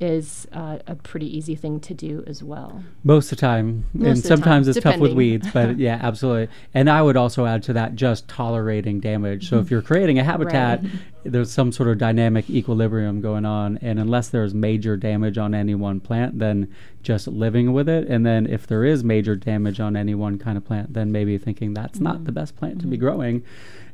is 0.00 0.46
uh, 0.52 0.78
a 0.86 0.94
pretty 0.94 1.26
easy 1.36 1.56
thing 1.56 1.80
to 1.80 1.92
do 1.92 2.22
as 2.26 2.42
well. 2.42 2.84
Most 3.02 3.32
of 3.32 3.38
the 3.38 3.40
time, 3.40 3.84
Most 3.92 4.06
and 4.06 4.18
sometimes 4.24 4.66
time, 4.66 4.70
it's 4.70 4.76
depending. 4.76 5.00
tough 5.00 5.08
with 5.08 5.16
weeds, 5.16 5.48
but 5.52 5.78
yeah, 5.78 5.98
absolutely. 6.00 6.54
And 6.72 6.88
I 6.88 7.02
would 7.02 7.16
also 7.16 7.46
add 7.46 7.64
to 7.64 7.72
that 7.72 7.96
just 7.96 8.28
tolerating 8.28 9.00
damage. 9.00 9.48
So 9.48 9.58
if 9.58 9.70
you're 9.70 9.82
creating 9.82 10.18
a 10.18 10.24
habitat, 10.24 10.82
right. 10.82 10.92
there's 11.24 11.50
some 11.50 11.72
sort 11.72 11.88
of 11.88 11.98
dynamic 11.98 12.48
equilibrium 12.48 13.20
going 13.20 13.44
on, 13.44 13.78
and 13.78 13.98
unless 13.98 14.28
there's 14.28 14.54
major 14.54 14.96
damage 14.96 15.36
on 15.36 15.54
any 15.54 15.74
one 15.74 15.98
plant, 15.98 16.38
then 16.38 16.72
just 17.02 17.26
living 17.26 17.72
with 17.72 17.88
it. 17.88 18.06
And 18.06 18.24
then 18.24 18.46
if 18.46 18.66
there 18.66 18.84
is 18.84 19.02
major 19.02 19.34
damage 19.34 19.80
on 19.80 19.96
any 19.96 20.14
one 20.14 20.38
kind 20.38 20.56
of 20.56 20.64
plant, 20.64 20.94
then 20.94 21.10
maybe 21.10 21.38
thinking 21.38 21.74
that's 21.74 21.94
mm-hmm. 21.94 22.04
not 22.04 22.24
the 22.24 22.32
best 22.32 22.56
plant 22.56 22.74
mm-hmm. 22.74 22.82
to 22.82 22.86
be 22.86 22.96
mm-hmm. 22.96 23.04
growing 23.04 23.44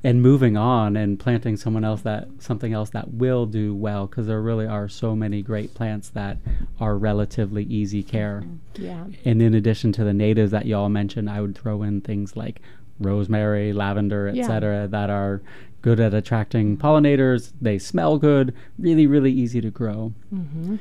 and 0.04 0.20
moving 0.20 0.54
on 0.54 0.96
and 0.96 1.18
planting 1.18 1.56
someone 1.56 1.82
else 1.82 2.02
that 2.02 2.28
something 2.38 2.74
else 2.74 2.90
that 2.90 3.14
will 3.14 3.46
do 3.46 3.74
well 3.74 4.06
because 4.06 4.26
there 4.26 4.42
really 4.42 4.66
are 4.66 4.86
so 4.86 5.16
many 5.16 5.40
great 5.40 5.72
plants 5.72 6.10
that 6.10 6.36
are 6.78 6.98
relatively 6.98 7.64
easy 7.64 8.02
care. 8.02 8.44
Mm-hmm. 8.44 8.84
Yeah. 8.84 9.06
And 9.24 9.40
in 9.40 9.54
addition 9.54 9.92
to 9.92 10.04
the 10.04 10.12
natives 10.12 10.50
that 10.50 10.66
y'all 10.66 10.90
mentioned, 10.90 11.30
I 11.30 11.40
would 11.40 11.56
throw 11.56 11.82
in 11.82 12.02
things 12.02 12.36
like 12.36 12.60
rosemary, 13.00 13.72
lavender, 13.72 14.28
etc., 14.28 14.82
yeah. 14.82 14.86
that 14.88 15.08
are 15.08 15.40
good 15.80 15.98
at 15.98 16.12
attracting 16.12 16.76
pollinators. 16.76 17.52
They 17.60 17.78
smell 17.78 18.18
good, 18.18 18.54
really, 18.78 19.06
really 19.06 19.32
easy 19.32 19.62
to 19.62 19.70
grow. 19.70 20.12
Mm-hmm. 20.32 20.76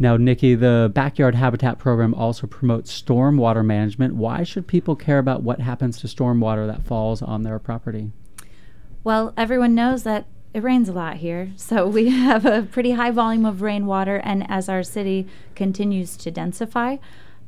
Now, 0.00 0.16
Nikki, 0.16 0.56
the 0.56 0.90
Backyard 0.92 1.36
Habitat 1.36 1.78
Program 1.78 2.12
also 2.12 2.46
promotes 2.48 2.92
storm 2.92 3.36
water 3.36 3.62
management. 3.62 4.16
Why 4.16 4.42
should 4.42 4.66
people 4.66 4.96
care 4.96 5.18
about 5.18 5.42
what 5.42 5.60
happens 5.60 6.00
to 6.00 6.08
storm 6.08 6.40
water 6.40 6.66
that 6.66 6.84
falls 6.84 7.22
on 7.22 7.44
their 7.44 7.58
property? 7.58 8.10
Well, 9.08 9.32
everyone 9.38 9.74
knows 9.74 10.02
that 10.02 10.26
it 10.52 10.62
rains 10.62 10.86
a 10.86 10.92
lot 10.92 11.16
here, 11.16 11.52
so 11.56 11.88
we 11.98 12.10
have 12.10 12.44
a 12.44 12.60
pretty 12.60 12.90
high 12.90 13.10
volume 13.10 13.46
of 13.46 13.62
rainwater, 13.62 14.16
and 14.16 14.44
as 14.50 14.68
our 14.68 14.82
city 14.82 15.26
continues 15.54 16.14
to 16.18 16.30
densify, 16.30 16.98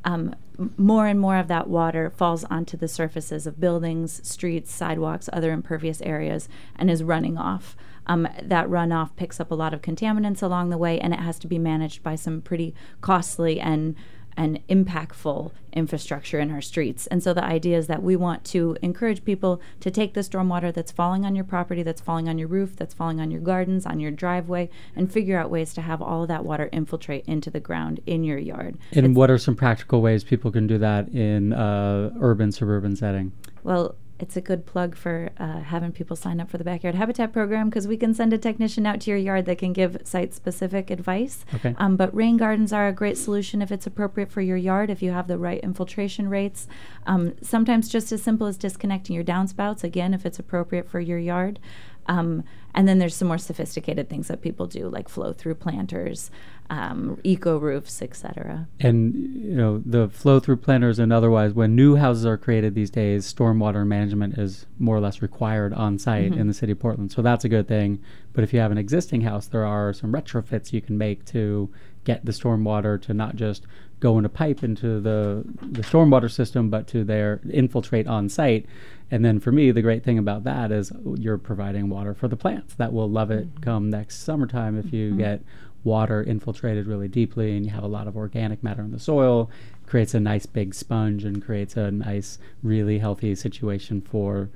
um, 0.02 0.34
more 0.78 1.06
and 1.06 1.20
more 1.20 1.36
of 1.36 1.48
that 1.48 1.68
water 1.68 2.08
falls 2.08 2.44
onto 2.44 2.78
the 2.78 2.88
surfaces 2.88 3.46
of 3.46 3.60
buildings, 3.60 4.26
streets, 4.26 4.72
sidewalks, 4.72 5.28
other 5.34 5.52
impervious 5.52 6.00
areas, 6.00 6.48
and 6.76 6.90
is 6.90 7.02
running 7.02 7.36
off. 7.36 7.76
Um, 8.06 8.26
that 8.42 8.66
runoff 8.66 9.14
picks 9.16 9.38
up 9.38 9.50
a 9.50 9.54
lot 9.54 9.74
of 9.74 9.82
contaminants 9.82 10.42
along 10.42 10.70
the 10.70 10.78
way, 10.78 10.98
and 10.98 11.12
it 11.12 11.20
has 11.20 11.38
to 11.40 11.46
be 11.46 11.58
managed 11.58 12.02
by 12.02 12.14
some 12.14 12.40
pretty 12.40 12.74
costly 13.02 13.60
and 13.60 13.96
and 14.36 14.66
impactful 14.68 15.52
infrastructure 15.72 16.38
in 16.38 16.50
our 16.50 16.60
streets. 16.60 17.06
And 17.06 17.22
so 17.22 17.32
the 17.32 17.44
idea 17.44 17.78
is 17.78 17.86
that 17.86 18.02
we 18.02 18.16
want 18.16 18.44
to 18.46 18.76
encourage 18.82 19.24
people 19.24 19.60
to 19.80 19.90
take 19.90 20.14
the 20.14 20.20
stormwater 20.20 20.72
that's 20.72 20.92
falling 20.92 21.24
on 21.24 21.34
your 21.34 21.44
property, 21.44 21.82
that's 21.82 22.00
falling 22.00 22.28
on 22.28 22.38
your 22.38 22.48
roof, 22.48 22.76
that's 22.76 22.94
falling 22.94 23.20
on 23.20 23.30
your 23.30 23.40
gardens, 23.40 23.86
on 23.86 24.00
your 24.00 24.10
driveway, 24.10 24.68
and 24.96 25.12
figure 25.12 25.38
out 25.38 25.50
ways 25.50 25.72
to 25.74 25.80
have 25.80 26.02
all 26.02 26.22
of 26.22 26.28
that 26.28 26.44
water 26.44 26.68
infiltrate 26.72 27.24
into 27.26 27.50
the 27.50 27.60
ground 27.60 28.00
in 28.06 28.24
your 28.24 28.38
yard. 28.38 28.76
And 28.92 29.06
it's 29.06 29.16
what 29.16 29.30
are 29.30 29.38
some 29.38 29.56
practical 29.56 30.00
ways 30.02 30.24
people 30.24 30.50
can 30.50 30.66
do 30.66 30.78
that 30.78 31.08
in 31.08 31.52
uh, 31.52 32.10
urban 32.20 32.52
suburban 32.52 32.96
setting? 32.96 33.32
Well, 33.62 33.94
it's 34.22 34.36
a 34.36 34.40
good 34.40 34.66
plug 34.66 34.96
for 34.96 35.30
uh, 35.38 35.60
having 35.60 35.92
people 35.92 36.16
sign 36.16 36.40
up 36.40 36.50
for 36.50 36.58
the 36.58 36.64
backyard 36.64 36.94
habitat 36.94 37.32
program 37.32 37.68
because 37.68 37.86
we 37.86 37.96
can 37.96 38.14
send 38.14 38.32
a 38.32 38.38
technician 38.38 38.86
out 38.86 39.00
to 39.00 39.10
your 39.10 39.18
yard 39.18 39.46
that 39.46 39.58
can 39.58 39.72
give 39.72 39.96
site 40.04 40.34
specific 40.34 40.90
advice. 40.90 41.44
Okay. 41.54 41.74
Um, 41.78 41.96
but 41.96 42.14
rain 42.14 42.36
gardens 42.36 42.72
are 42.72 42.88
a 42.88 42.92
great 42.92 43.18
solution 43.18 43.62
if 43.62 43.72
it's 43.72 43.86
appropriate 43.86 44.30
for 44.30 44.40
your 44.40 44.56
yard, 44.56 44.90
if 44.90 45.02
you 45.02 45.12
have 45.12 45.28
the 45.28 45.38
right 45.38 45.60
infiltration 45.60 46.28
rates. 46.28 46.68
Um, 47.06 47.34
sometimes 47.42 47.88
just 47.88 48.12
as 48.12 48.22
simple 48.22 48.46
as 48.46 48.56
disconnecting 48.56 49.14
your 49.14 49.24
downspouts, 49.24 49.84
again, 49.84 50.14
if 50.14 50.26
it's 50.26 50.38
appropriate 50.38 50.88
for 50.88 51.00
your 51.00 51.18
yard. 51.18 51.58
Um, 52.06 52.44
and 52.74 52.88
then 52.88 52.98
there's 52.98 53.14
some 53.14 53.28
more 53.28 53.38
sophisticated 53.38 54.08
things 54.08 54.28
that 54.28 54.40
people 54.40 54.66
do, 54.66 54.88
like 54.88 55.08
flow 55.08 55.32
through 55.32 55.56
planters, 55.56 56.30
um, 56.70 57.18
eco 57.24 57.58
roofs, 57.58 58.00
etc. 58.00 58.68
And 58.78 59.14
you 59.34 59.54
know 59.56 59.82
the 59.84 60.08
flow 60.08 60.40
through 60.40 60.56
planters 60.58 60.98
and 60.98 61.12
otherwise, 61.12 61.52
when 61.52 61.74
new 61.74 61.96
houses 61.96 62.24
are 62.24 62.38
created 62.38 62.74
these 62.74 62.90
days, 62.90 63.30
stormwater 63.32 63.86
management 63.86 64.38
is 64.38 64.66
more 64.78 64.96
or 64.96 65.00
less 65.00 65.20
required 65.20 65.74
on 65.74 65.98
site 65.98 66.30
Mhm. 66.32 66.38
in 66.38 66.46
the 66.46 66.54
city 66.54 66.72
of 66.72 66.78
Portland. 66.78 67.10
So 67.12 67.20
that's 67.22 67.44
a 67.44 67.48
good 67.48 67.66
thing. 67.68 67.98
But 68.32 68.44
if 68.44 68.52
you 68.54 68.60
have 68.60 68.70
an 68.70 68.78
existing 68.78 69.22
house, 69.22 69.46
there 69.48 69.66
are 69.66 69.92
some 69.92 70.12
retrofits 70.12 70.72
you 70.72 70.80
can 70.80 70.96
make 70.96 71.24
to 71.26 71.68
get 72.04 72.24
the 72.24 72.32
stormwater 72.32 72.98
to 73.02 73.12
not 73.12 73.34
just 73.36 73.66
go 73.98 74.16
in 74.18 74.24
a 74.24 74.28
pipe 74.30 74.62
into 74.64 75.00
the 75.00 75.44
the 75.60 75.82
stormwater 75.82 76.30
system, 76.30 76.70
but 76.70 76.86
to 76.86 77.02
there 77.04 77.40
infiltrate 77.50 78.06
on 78.06 78.28
site. 78.28 78.64
And 79.10 79.24
then 79.24 79.40
for 79.40 79.50
me, 79.50 79.72
the 79.72 79.82
great 79.82 80.04
thing 80.04 80.18
about 80.18 80.44
that 80.44 80.70
is 80.70 80.92
you're 81.16 81.36
providing 81.36 81.88
water 81.88 82.14
for 82.14 82.28
the 82.28 82.36
plants 82.36 82.74
that 82.76 82.92
will 82.92 83.10
love 83.10 83.32
it 83.32 83.48
come 83.60 83.90
next 83.90 84.20
summertime 84.22 84.78
if 84.78 84.92
you 84.92 85.14
Mhm. 85.14 85.18
get 85.18 85.42
water 85.84 86.22
infiltrated 86.22 86.86
really 86.86 87.08
deeply 87.08 87.56
and 87.56 87.64
you 87.64 87.72
have 87.72 87.82
a 87.84 87.88
lot 87.88 88.06
of 88.06 88.16
organic 88.16 88.62
matter 88.62 88.82
in 88.82 88.90
the 88.92 88.98
soil 88.98 89.50
creates 89.86 90.14
a 90.14 90.20
nice 90.20 90.46
big 90.46 90.74
sponge 90.74 91.24
and 91.24 91.42
creates 91.44 91.76
a 91.76 91.90
nice 91.90 92.38
really 92.62 92.98
healthy 92.98 93.34
situation 93.34 94.00
for 94.00 94.48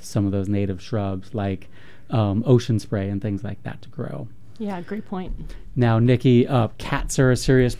some 0.00 0.26
of 0.26 0.32
those 0.32 0.48
native 0.48 0.80
shrubs 0.82 1.34
like 1.34 1.68
um, 2.10 2.42
ocean 2.46 2.78
spray 2.78 3.08
and 3.08 3.22
things 3.22 3.42
like 3.42 3.62
that 3.62 3.80
to 3.82 3.88
grow 3.88 4.28
Yeah, 4.58 4.80
great 4.82 5.06
point. 5.06 5.32
now 5.74 5.98
nikki 5.98 6.46
uh, 6.46 6.68
cats 6.78 7.18
are 7.18 7.30
a 7.30 7.36
serious 7.36 7.76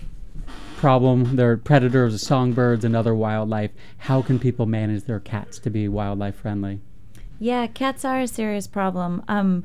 problem 0.77 1.37
they're 1.37 1.57
predators 1.57 2.15
of 2.15 2.21
songbirds 2.21 2.85
and 2.85 2.95
other 2.95 3.15
wildlife 3.15 3.71
how 3.99 4.21
can 4.23 4.39
people 4.39 4.67
manage 4.67 5.05
their 5.05 5.21
cats 5.21 5.59
to 5.59 5.71
be 5.71 5.89
wildlife 5.89 6.37
friendly 6.37 6.81
Yeah, 7.39 7.67
cats 7.67 8.05
are 8.05 8.21
a 8.21 8.27
serious 8.29 8.67
problem. 8.67 9.23
Um, 9.29 9.63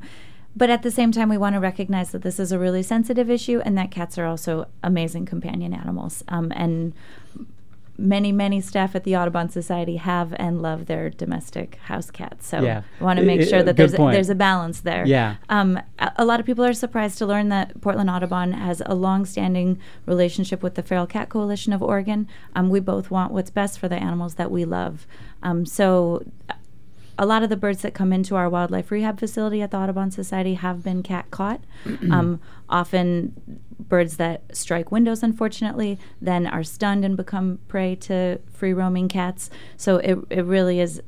but 0.54 0.70
at 0.70 0.82
the 0.82 0.90
same 0.90 1.12
time, 1.12 1.28
we 1.28 1.38
want 1.38 1.54
to 1.54 1.60
recognize 1.60 2.10
that 2.12 2.22
this 2.22 2.38
is 2.38 2.52
a 2.52 2.58
really 2.58 2.82
sensitive 2.82 3.30
issue 3.30 3.60
and 3.64 3.76
that 3.78 3.90
cats 3.90 4.18
are 4.18 4.26
also 4.26 4.66
amazing 4.82 5.26
companion 5.26 5.72
animals. 5.72 6.22
Um, 6.28 6.52
and 6.54 6.92
many, 7.98 8.32
many 8.32 8.60
staff 8.60 8.94
at 8.94 9.04
the 9.04 9.14
Audubon 9.16 9.48
Society 9.48 9.96
have 9.96 10.34
and 10.38 10.60
love 10.62 10.86
their 10.86 11.10
domestic 11.10 11.76
house 11.84 12.10
cats. 12.10 12.46
So 12.48 12.60
Yeah. 12.60 12.82
we 12.98 13.04
want 13.04 13.18
to 13.18 13.24
make 13.24 13.42
sure 13.42 13.62
that 13.62 13.76
there's 13.76 13.94
a, 13.94 13.98
there's 13.98 14.30
a 14.30 14.34
balance 14.34 14.80
there. 14.80 15.06
Yeah. 15.06 15.36
Um, 15.48 15.78
a, 15.98 16.12
a 16.16 16.24
lot 16.24 16.40
of 16.40 16.46
people 16.46 16.64
are 16.64 16.72
surprised 16.72 17.18
to 17.18 17.26
learn 17.26 17.48
that 17.50 17.80
Portland 17.80 18.10
Audubon 18.10 18.52
has 18.52 18.82
a 18.86 18.94
long-standing 18.94 19.78
relationship 20.06 20.62
with 20.62 20.74
the 20.74 20.82
Feral 20.82 21.06
Cat 21.06 21.28
Coalition 21.28 21.72
of 21.72 21.82
Oregon. 21.82 22.28
Um, 22.56 22.70
we 22.70 22.80
both 22.80 23.10
want 23.10 23.32
what's 23.32 23.50
best 23.50 23.78
for 23.78 23.88
the 23.88 23.96
animals 23.96 24.34
that 24.34 24.50
we 24.50 24.64
love. 24.64 25.06
Um, 25.42 25.64
so 25.66 26.24
a 27.22 27.26
lot 27.26 27.44
of 27.44 27.48
the 27.50 27.56
birds 27.56 27.82
that 27.82 27.94
come 27.94 28.12
into 28.12 28.34
our 28.34 28.50
wildlife 28.50 28.90
rehab 28.90 29.20
facility 29.20 29.62
at 29.62 29.70
the 29.70 29.76
Audubon 29.76 30.10
Society 30.10 30.54
have 30.54 30.82
been 30.82 31.04
cat 31.04 31.30
caught. 31.30 31.62
um, 32.10 32.40
often, 32.68 33.60
birds 33.78 34.16
that 34.16 34.42
strike 34.56 34.90
windows, 34.90 35.22
unfortunately, 35.22 36.00
then 36.20 36.48
are 36.48 36.64
stunned 36.64 37.04
and 37.04 37.16
become 37.16 37.60
prey 37.68 37.94
to 37.94 38.40
free 38.52 38.72
roaming 38.72 39.06
cats. 39.06 39.50
So 39.76 39.98
it, 39.98 40.18
it 40.30 40.44
really 40.44 40.80
is 40.80 41.00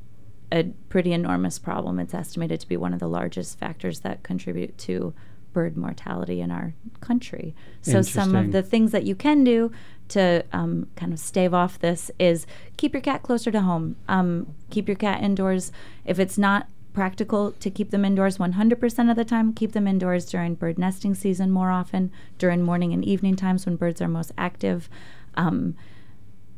a 0.52 0.62
pretty 0.88 1.12
enormous 1.12 1.58
problem. 1.58 1.98
It's 1.98 2.14
estimated 2.14 2.60
to 2.60 2.68
be 2.68 2.76
one 2.76 2.94
of 2.94 3.00
the 3.00 3.08
largest 3.08 3.58
factors 3.58 4.00
that 4.00 4.22
contribute 4.22 4.78
to 4.78 5.14
bird 5.54 5.78
mortality 5.78 6.42
in 6.42 6.50
our 6.50 6.74
country. 7.00 7.54
So 7.80 8.02
some 8.02 8.36
of 8.36 8.52
the 8.52 8.62
things 8.62 8.92
that 8.92 9.04
you 9.04 9.14
can 9.14 9.44
do 9.44 9.72
to 10.08 10.44
um, 10.52 10.88
kind 10.96 11.12
of 11.14 11.18
stave 11.18 11.54
off 11.54 11.78
this 11.78 12.10
is 12.18 12.46
keep 12.76 12.92
your 12.92 13.00
cat 13.00 13.22
closer 13.22 13.50
to 13.50 13.62
home. 13.62 13.96
Um, 14.08 14.54
keep 14.68 14.86
your 14.86 14.96
cat 14.96 15.22
indoors. 15.22 15.72
If 16.04 16.18
it's 16.18 16.36
not 16.36 16.68
practical 16.92 17.52
to 17.52 17.70
keep 17.70 17.90
them 17.90 18.04
indoors 18.04 18.38
100% 18.38 19.10
of 19.10 19.16
the 19.16 19.24
time, 19.24 19.54
keep 19.54 19.72
them 19.72 19.86
indoors 19.86 20.26
during 20.26 20.54
bird 20.54 20.78
nesting 20.78 21.14
season 21.14 21.50
more 21.50 21.70
often, 21.70 22.12
during 22.38 22.62
morning 22.62 22.92
and 22.92 23.04
evening 23.04 23.36
times 23.36 23.64
when 23.64 23.76
birds 23.76 24.02
are 24.02 24.08
most 24.08 24.32
active. 24.36 24.88
Um, 25.36 25.74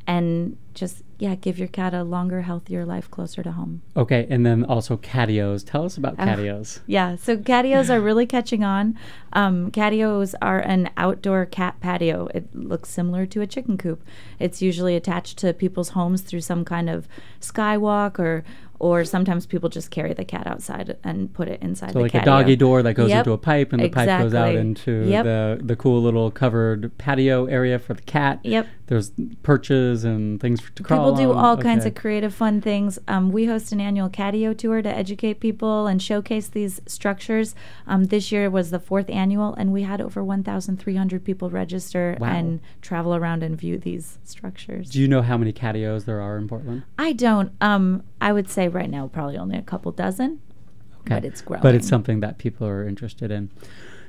and 0.07 0.57
just, 0.77 1.03
yeah, 1.19 1.35
give 1.35 1.59
your 1.59 1.67
cat 1.67 1.93
a 1.95 2.05
longer, 2.05 2.43
healthier 2.43 2.85
life 2.85 3.11
closer 3.11 3.43
to 3.43 3.51
home. 3.53 3.83
okay 3.97 4.27
and 4.31 4.47
then 4.47 4.63
also 4.65 4.97
catios 4.97 5.65
tell 5.67 5.85
us 5.85 5.97
about 5.97 6.17
catios 6.17 6.79
Yeah, 6.87 7.17
so 7.17 7.37
catios 7.37 7.89
are 7.91 8.01
really 8.01 8.27
catching 8.27 8.63
on. 8.63 8.97
Um, 9.33 9.71
catios 9.73 10.35
are 10.41 10.61
an 10.61 10.91
outdoor 10.97 11.47
cat 11.47 11.81
patio. 11.81 12.29
It 12.35 12.55
looks 12.55 12.91
similar 12.91 13.27
to 13.27 13.41
a 13.41 13.47
chicken 13.47 13.77
coop. 13.79 14.03
It's 14.39 14.63
usually 14.63 14.95
attached 14.95 15.39
to 15.39 15.53
people's 15.53 15.91
homes 15.91 16.21
through 16.23 16.43
some 16.43 16.65
kind 16.65 16.89
of 16.89 17.09
skywalk 17.41 18.19
or 18.19 18.45
or 18.79 19.07
sometimes 19.07 19.47
people 19.47 19.71
just 19.71 19.91
carry 19.91 20.13
the 20.13 20.25
cat 20.25 20.47
outside 20.47 20.99
and 21.03 21.33
put 21.33 21.49
it 21.49 21.63
inside 21.63 21.95
So 21.95 22.01
like 22.01 22.13
a 22.15 22.23
doggy 22.23 22.57
door 22.57 22.83
that 22.83 22.93
goes 22.93 23.09
Yep, 23.09 23.21
into 23.21 23.33
a 23.33 23.39
pipe, 23.39 23.73
and 23.73 23.83
the 23.83 23.89
pipe 23.89 24.07
goes 24.21 24.35
out 24.35 24.55
into 24.55 25.07
Yep. 25.09 25.25
the 25.25 25.61
the 25.65 25.77
cool 25.77 26.03
little 26.03 26.31
covered 26.31 26.93
patio 26.99 27.47
area 27.47 27.79
for 27.79 27.95
the 27.95 28.03
cat. 28.03 28.41
Yep. 28.43 28.67
There's 28.89 29.13
perches 29.43 30.05
and 30.05 30.39
things 30.43 30.61
to 30.75 30.83
People 30.83 31.15
do 31.15 31.33
on. 31.33 31.39
all 31.45 31.57
kinds 31.57 31.85
of 31.87 31.95
creative, 31.95 32.35
fun 32.35 32.61
things. 32.61 32.99
Um, 33.09 33.31
we 33.31 33.47
host 33.47 33.73
an 33.73 33.81
annual 33.81 34.09
catio 34.11 34.57
tour 34.57 34.83
to 34.83 34.89
educate 34.89 35.41
people 35.41 35.87
and 35.87 36.03
showcase 36.03 36.49
these 36.49 36.81
structures. 36.87 37.55
Um, 37.87 38.05
this 38.05 38.31
year 38.33 38.51
was 38.51 38.71
the 38.71 38.79
fourth 38.81 39.09
annual, 39.09 39.55
and 39.55 39.73
we 39.73 39.83
had 39.83 40.01
over 40.01 40.23
1,300 40.25 41.25
people 41.25 41.51
register 41.51 42.17
Wow. 42.21 42.29
and 42.29 42.61
travel 42.83 43.15
around 43.15 43.43
and 43.43 43.57
view 43.57 43.79
these 43.79 44.19
structures. 44.25 44.91
Do 44.91 45.01
you 45.01 45.09
know 45.09 45.23
how 45.23 45.37
many 45.37 45.53
catios 45.53 46.05
there 46.05 46.21
are 46.21 46.37
in 46.37 46.49
Portland? 46.49 46.83
I 46.99 47.13
don't. 47.13 47.53
Um, 47.61 48.03
I 48.21 48.33
would 48.33 48.49
say 48.51 48.69
right 48.69 48.91
now 48.91 49.07
probably 49.09 49.37
only 49.39 49.57
a 49.57 49.63
couple 49.63 49.93
dozen, 49.93 50.41
but 51.07 51.25
it's 51.25 51.41
growing. 51.43 51.63
But 51.63 51.75
it's 51.75 51.89
something 51.89 52.21
that 52.21 52.39
people 52.39 52.67
are 52.67 52.87
interested 52.87 53.31
in. 53.31 53.51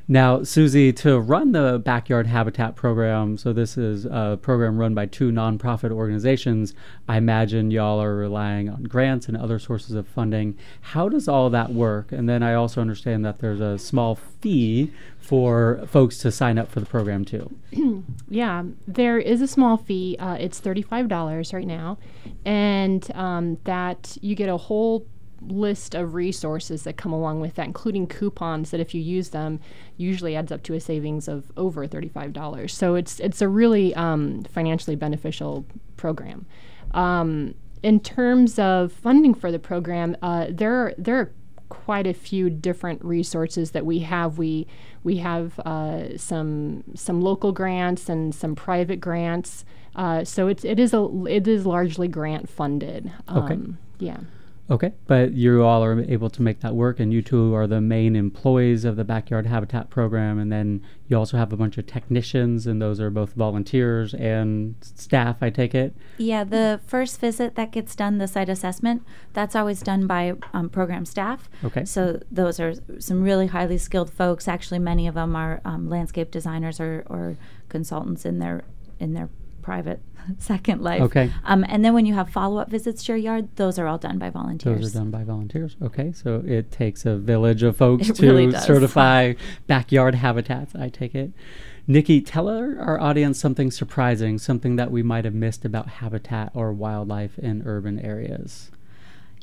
Now, 0.09 0.41
Susie, 0.43 0.93
to 0.93 1.19
run 1.19 1.51
the 1.51 1.81
Backyard 1.83 2.27
Habitat 2.27 2.77
program, 2.77 3.37
so 3.37 3.51
this 3.51 3.77
is 3.77 4.05
a 4.05 4.39
program 4.41 4.77
run 4.77 4.93
by 4.93 5.05
two 5.05 5.31
nonprofit 5.31 5.91
organizations. 5.91 6.73
I 7.09 7.17
imagine 7.17 7.71
y'all 7.71 8.01
are 8.01 8.15
relying 8.15 8.69
on 8.69 8.83
grants 8.83 9.27
and 9.27 9.35
other 9.35 9.59
sources 9.59 9.95
of 9.95 10.07
funding. 10.07 10.57
How 10.79 11.09
does 11.09 11.27
all 11.27 11.49
that 11.49 11.73
work? 11.73 12.13
And 12.13 12.29
then 12.29 12.41
I 12.41 12.53
also 12.53 12.79
understand 12.79 13.25
that 13.25 13.39
there's 13.39 13.59
a 13.59 13.77
small 13.77 14.15
fee 14.15 14.93
for 15.19 15.85
folks 15.87 16.19
to 16.19 16.31
sign 16.31 16.57
up 16.57 16.71
for 16.71 16.79
the 16.79 16.85
program 16.85 17.25
too. 17.25 17.53
Yeah, 18.29 18.63
there 18.85 19.17
is 19.17 19.41
a 19.41 19.47
small 19.47 19.77
fee. 19.77 20.17
Uh, 20.19 20.33
it's 20.33 20.59
thirty-five 20.59 21.07
dollars 21.07 21.53
right 21.53 21.65
now, 21.65 21.97
and 22.43 23.09
um, 23.15 23.57
that 23.63 24.17
you 24.21 24.35
get 24.35 24.49
a 24.49 24.57
whole 24.57 25.05
list 25.41 25.95
of 25.95 26.13
resources 26.13 26.83
that 26.83 26.97
come 26.97 27.13
along 27.13 27.41
with 27.41 27.55
that, 27.55 27.65
including 27.65 28.07
coupons 28.07 28.71
that, 28.71 28.79
if 28.79 28.93
you 28.93 29.01
use 29.01 29.29
them, 29.29 29.59
usually 29.95 30.35
adds 30.35 30.51
up 30.51 30.63
to 30.63 30.73
a 30.73 30.79
savings 30.79 31.27
of 31.27 31.51
over 31.55 31.87
thirty-five 31.87 32.33
dollars. 32.33 32.73
So 32.73 32.95
it's 32.95 33.19
it's 33.19 33.41
a 33.41 33.47
really 33.47 33.93
um, 33.95 34.43
financially 34.43 34.95
beneficial 34.95 35.65
program. 35.95 36.45
Um, 36.91 37.53
in 37.83 37.99
terms 37.99 38.57
of 38.57 38.91
funding 38.91 39.33
for 39.33 39.51
the 39.51 39.59
program, 39.59 40.17
uh, 40.21 40.47
there 40.49 40.73
are, 40.73 40.93
there 40.97 41.19
are 41.19 41.31
quite 41.69 42.07
a 42.07 42.13
few 42.13 42.49
different 42.49 43.03
resources 43.03 43.71
that 43.71 43.85
we 43.85 43.99
have. 43.99 44.37
We 44.37 44.67
we 45.03 45.17
have 45.17 45.59
uh, 45.59 46.17
some 46.17 46.83
some 46.95 47.21
local 47.21 47.51
grants 47.51 48.09
and 48.09 48.33
some 48.33 48.55
private 48.55 48.99
grants. 48.99 49.65
Uh, 49.95 50.23
so 50.23 50.47
it's 50.47 50.63
it 50.63 50.79
is 50.79 50.93
a 50.93 51.07
it 51.27 51.47
is 51.47 51.65
largely 51.65 52.07
grant 52.07 52.49
funded. 52.49 53.11
Okay. 53.29 53.53
Um, 53.53 53.77
yeah. 53.99 54.17
Okay, 54.69 54.91
but 55.05 55.33
you 55.33 55.63
all 55.63 55.81
are 55.83 56.01
able 56.01 56.29
to 56.29 56.41
make 56.41 56.59
that 56.59 56.75
work, 56.75 56.99
and 56.99 57.13
you 57.13 57.21
two 57.21 57.55
are 57.55 57.67
the 57.67 57.79
main 57.79 58.17
employees 58.17 58.83
of 58.83 58.97
the 58.97 59.05
Backyard 59.05 59.45
Habitat 59.45 59.89
program, 59.89 60.37
and 60.37 60.51
then 60.51 60.83
you 61.07 61.17
also 61.17 61.37
have 61.37 61.53
a 61.53 61.57
bunch 61.57 61.77
of 61.77 61.85
technicians, 61.85 62.67
and 62.67 62.81
those 62.81 62.99
are 62.99 63.09
both 63.09 63.33
volunteers 63.33 64.13
and 64.13 64.75
staff. 64.81 65.37
I 65.41 65.49
take 65.51 65.73
it. 65.73 65.95
Yeah, 66.17 66.43
the 66.43 66.81
first 66.85 67.21
visit 67.21 67.55
that 67.55 67.71
gets 67.71 67.95
done, 67.95 68.17
the 68.17 68.27
site 68.27 68.49
assessment, 68.49 69.03
that's 69.31 69.55
always 69.55 69.81
done 69.81 70.05
by 70.05 70.33
um, 70.53 70.69
program 70.69 71.05
staff. 71.05 71.49
Okay. 71.63 71.85
So 71.85 72.21
those 72.29 72.59
are 72.59 72.73
some 72.99 73.23
really 73.23 73.47
highly 73.47 73.77
skilled 73.77 74.11
folks. 74.11 74.49
Actually, 74.49 74.79
many 74.79 75.07
of 75.07 75.15
them 75.15 75.33
are 75.33 75.61
um, 75.63 75.89
landscape 75.89 76.29
designers 76.29 76.81
or, 76.81 77.05
or 77.07 77.37
consultants 77.69 78.25
in 78.25 78.39
their 78.39 78.63
in 78.99 79.13
their 79.13 79.29
private 79.67 79.99
second 80.39 80.81
life. 80.81 81.01
Okay. 81.01 81.29
Um, 81.43 81.65
and 81.67 81.83
then 81.83 81.93
when 81.93 82.05
you 82.05 82.13
have 82.13 82.29
follow 82.29 82.57
up 82.61 82.69
visits 82.69 83.03
to 83.03 83.11
your 83.11 83.17
yard, 83.17 83.49
those 83.57 83.77
are 83.77 83.85
all 83.85 83.97
done 83.97 84.17
by 84.17 84.29
volunteers. 84.29 84.79
Those 84.79 84.95
are 84.95 84.99
done 84.99 85.11
by 85.11 85.25
volunteers. 85.25 85.75
Okay, 85.81 86.13
so 86.13 86.41
it 86.47 86.71
takes 86.71 87.05
a 87.05 87.17
village 87.17 87.63
of 87.63 87.75
folks 87.75 88.09
It 88.09 88.15
to 88.15 88.25
really 88.25 88.49
certify 88.53 89.33
backyard 89.67 90.15
habitats. 90.15 90.73
I 90.73 90.87
take 90.87 91.13
it. 91.13 91.31
Nikki, 91.85 92.21
tell 92.21 92.47
our, 92.47 92.79
our 92.79 92.97
audience 92.99 93.39
something 93.39 93.69
surprising, 93.69 94.37
something 94.37 94.77
that 94.77 94.89
we 94.89 95.03
might 95.03 95.25
have 95.25 95.33
missed 95.33 95.65
about 95.65 95.87
habitat 95.87 96.51
or 96.53 96.71
wildlife 96.71 97.37
in 97.37 97.63
urban 97.65 97.99
areas. 97.99 98.71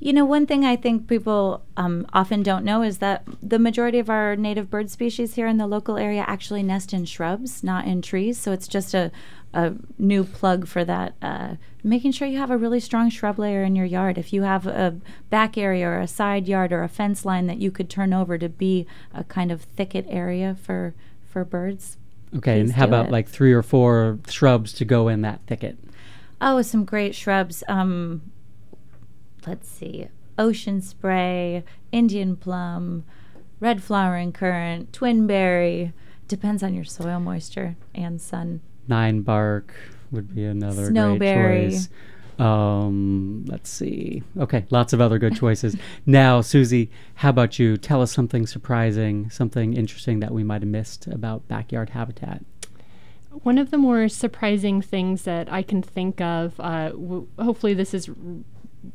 You 0.00 0.12
know, 0.12 0.24
one 0.24 0.46
thing 0.46 0.64
I 0.64 0.76
think 0.76 1.06
people 1.06 1.62
um, 1.76 2.06
often 2.12 2.42
don't 2.42 2.64
know 2.64 2.82
is 2.82 2.98
that 2.98 3.24
the 3.42 3.58
majority 3.58 3.98
of 3.98 4.10
our 4.10 4.36
native 4.36 4.68
bird 4.68 4.90
species 4.90 5.34
here 5.34 5.46
in 5.46 5.56
the 5.56 5.66
local 5.66 5.96
area 5.96 6.24
actually 6.26 6.62
nest 6.62 6.92
in 6.92 7.04
shrubs, 7.04 7.62
not 7.62 7.86
in 7.86 8.02
trees. 8.02 8.36
So 8.38 8.52
it's 8.52 8.68
just 8.68 8.92
a, 8.92 9.12
a 9.54 9.72
new 9.98 10.24
plug 10.24 10.66
for 10.66 10.84
that. 10.84 11.14
Uh, 11.22 11.54
making 11.82 12.12
sure 12.12 12.26
you 12.26 12.38
have 12.38 12.50
a 12.50 12.56
really 12.58 12.80
strong 12.80 13.08
shrub 13.08 13.38
layer 13.38 13.62
in 13.62 13.76
your 13.76 13.86
yard. 13.86 14.18
If 14.18 14.32
you 14.32 14.42
have 14.42 14.66
a 14.66 14.96
back 15.30 15.56
area 15.56 15.86
or 15.86 16.00
a 16.00 16.08
side 16.08 16.48
yard 16.48 16.72
or 16.72 16.82
a 16.82 16.88
fence 16.88 17.24
line 17.24 17.46
that 17.46 17.58
you 17.58 17.70
could 17.70 17.88
turn 17.88 18.12
over 18.12 18.36
to 18.36 18.48
be 18.48 18.86
a 19.14 19.22
kind 19.24 19.52
of 19.52 19.62
thicket 19.62 20.04
area 20.08 20.56
for 20.60 20.94
for 21.24 21.44
birds. 21.44 21.96
Okay, 22.36 22.60
and 22.60 22.72
how 22.72 22.84
about 22.84 23.06
it. 23.06 23.12
like 23.12 23.28
three 23.28 23.52
or 23.52 23.62
four 23.62 24.18
shrubs 24.28 24.72
to 24.74 24.84
go 24.84 25.06
in 25.06 25.22
that 25.22 25.40
thicket? 25.46 25.78
Oh, 26.40 26.60
some 26.62 26.84
great 26.84 27.14
shrubs. 27.14 27.62
Um, 27.68 28.22
let's 29.46 29.68
see, 29.68 30.08
ocean 30.36 30.80
spray, 30.80 31.62
Indian 31.92 32.36
plum, 32.36 33.04
red 33.60 33.82
flowering 33.84 34.32
currant, 34.32 34.90
twinberry. 34.90 35.92
Depends 36.26 36.62
on 36.62 36.74
your 36.74 36.84
soil 36.84 37.20
moisture 37.20 37.76
and 37.94 38.20
sun. 38.20 38.60
Nine 38.88 39.22
bark 39.22 39.74
would 40.10 40.34
be 40.34 40.44
another 40.44 40.90
Snowberry. 40.90 41.18
great 41.18 41.70
choice. 41.70 41.88
Um, 42.38 43.44
let's 43.46 43.70
see. 43.70 44.22
Okay, 44.38 44.66
lots 44.70 44.92
of 44.92 45.00
other 45.00 45.18
good 45.18 45.36
choices. 45.36 45.76
now, 46.06 46.40
Susie, 46.40 46.90
how 47.16 47.30
about 47.30 47.58
you? 47.58 47.76
Tell 47.76 48.02
us 48.02 48.12
something 48.12 48.46
surprising, 48.46 49.30
something 49.30 49.74
interesting 49.74 50.20
that 50.20 50.32
we 50.32 50.42
might 50.42 50.62
have 50.62 50.68
missed 50.68 51.06
about 51.06 51.46
backyard 51.48 51.90
habitat. 51.90 52.44
One 53.42 53.58
of 53.58 53.70
the 53.70 53.78
more 53.78 54.08
surprising 54.08 54.80
things 54.80 55.22
that 55.22 55.50
I 55.52 55.62
can 55.62 55.82
think 55.82 56.20
of, 56.20 56.58
uh, 56.60 56.90
w- 56.90 57.28
hopefully 57.38 57.74
this 57.74 57.94
is 57.94 58.10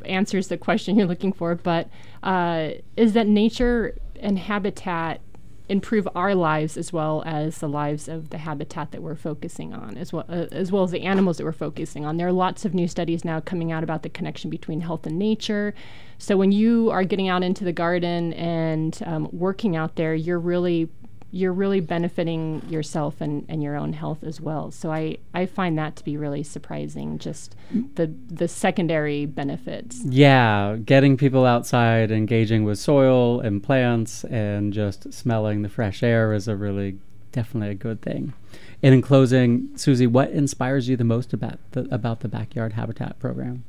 answers 0.06 0.48
the 0.48 0.58
question 0.58 0.98
you're 0.98 1.08
looking 1.08 1.34
for, 1.34 1.56
but 1.56 1.90
uh, 2.24 2.72
is 2.96 3.14
that 3.14 3.28
nature 3.28 3.98
and 4.20 4.38
habitat 4.38 5.22
improve 5.70 6.08
our 6.16 6.36
lives 6.36 6.78
as 6.78 6.92
well 6.92 7.24
as 7.26 7.60
the 7.60 7.70
lives 7.70 8.08
of 8.08 8.32
the 8.32 8.40
habitat 8.40 8.92
that 8.92 9.02
we're 9.02 9.16
focusing 9.16 9.74
on, 9.74 9.98
as 9.98 10.12
well 10.12 10.26
uh, 10.28 10.48
as 10.52 10.72
well 10.72 10.84
as 10.84 10.92
the 10.92 11.04
animals 11.04 11.38
that 11.38 11.44
we're 11.44 11.52
focusing 11.52 12.06
on. 12.06 12.18
There 12.18 12.28
are 12.28 12.34
lots 12.34 12.66
of 12.66 12.74
new 12.74 12.88
studies 12.88 13.24
now 13.24 13.40
coming 13.40 13.72
out 13.72 13.84
about 13.84 14.04
the 14.04 14.10
connection 14.10 14.50
between 14.50 14.82
health 14.82 15.06
and 15.06 15.18
nature. 15.18 15.74
So 16.18 16.36
when 16.36 16.52
you 16.52 16.90
are 16.90 17.04
getting 17.04 17.30
out 17.30 17.44
into 17.44 17.64
the 17.64 17.72
garden 17.72 18.34
and 18.34 19.00
um, 19.06 19.30
working 19.32 19.76
out 19.76 19.96
there, 19.96 20.14
you're 20.14 20.40
really 20.40 20.90
you're 21.32 21.54
really 21.54 21.80
benefiting 21.80 22.62
yourself 22.70 23.22
and, 23.22 23.46
and 23.48 23.62
your 23.62 23.76
own 23.76 23.94
health 23.94 24.24
as 24.24 24.42
well. 24.42 24.72
So 24.72 24.92
I, 24.92 25.18
I 25.34 25.46
find 25.46 25.78
that 25.78 25.96
to 25.98 26.04
be 26.04 26.18
really 26.18 26.44
surprising, 26.44 27.20
just 27.20 27.56
the 27.96 28.14
the 28.28 28.48
secondary 28.48 29.26
benefits. 29.26 30.02
Yeah, 30.06 30.78
getting 30.84 31.18
people 31.18 31.46
outside, 31.46 32.12
engaging 32.12 32.64
with 32.64 32.80
soil 32.80 33.40
and 33.42 33.62
plants, 33.62 34.24
and 34.26 34.74
just 34.74 35.14
smelling 35.14 35.62
the 35.62 35.70
fresh 35.70 36.02
air 36.02 36.34
is 36.34 36.48
a 36.48 36.56
really 36.56 36.98
definitely 37.32 37.70
a 37.70 37.76
good 37.76 38.02
thing. 38.02 38.34
And 38.82 38.96
in 38.96 39.02
closing, 39.02 39.70
Susie, 39.76 40.08
what 40.08 40.32
inspires 40.32 40.90
you 40.90 40.98
the 40.98 41.04
most 41.04 41.34
about 41.34 41.60
the 41.72 41.88
about 41.94 42.22
the 42.22 42.28
backyard 42.28 42.74
habitat 42.74 43.20
program? 43.20 43.66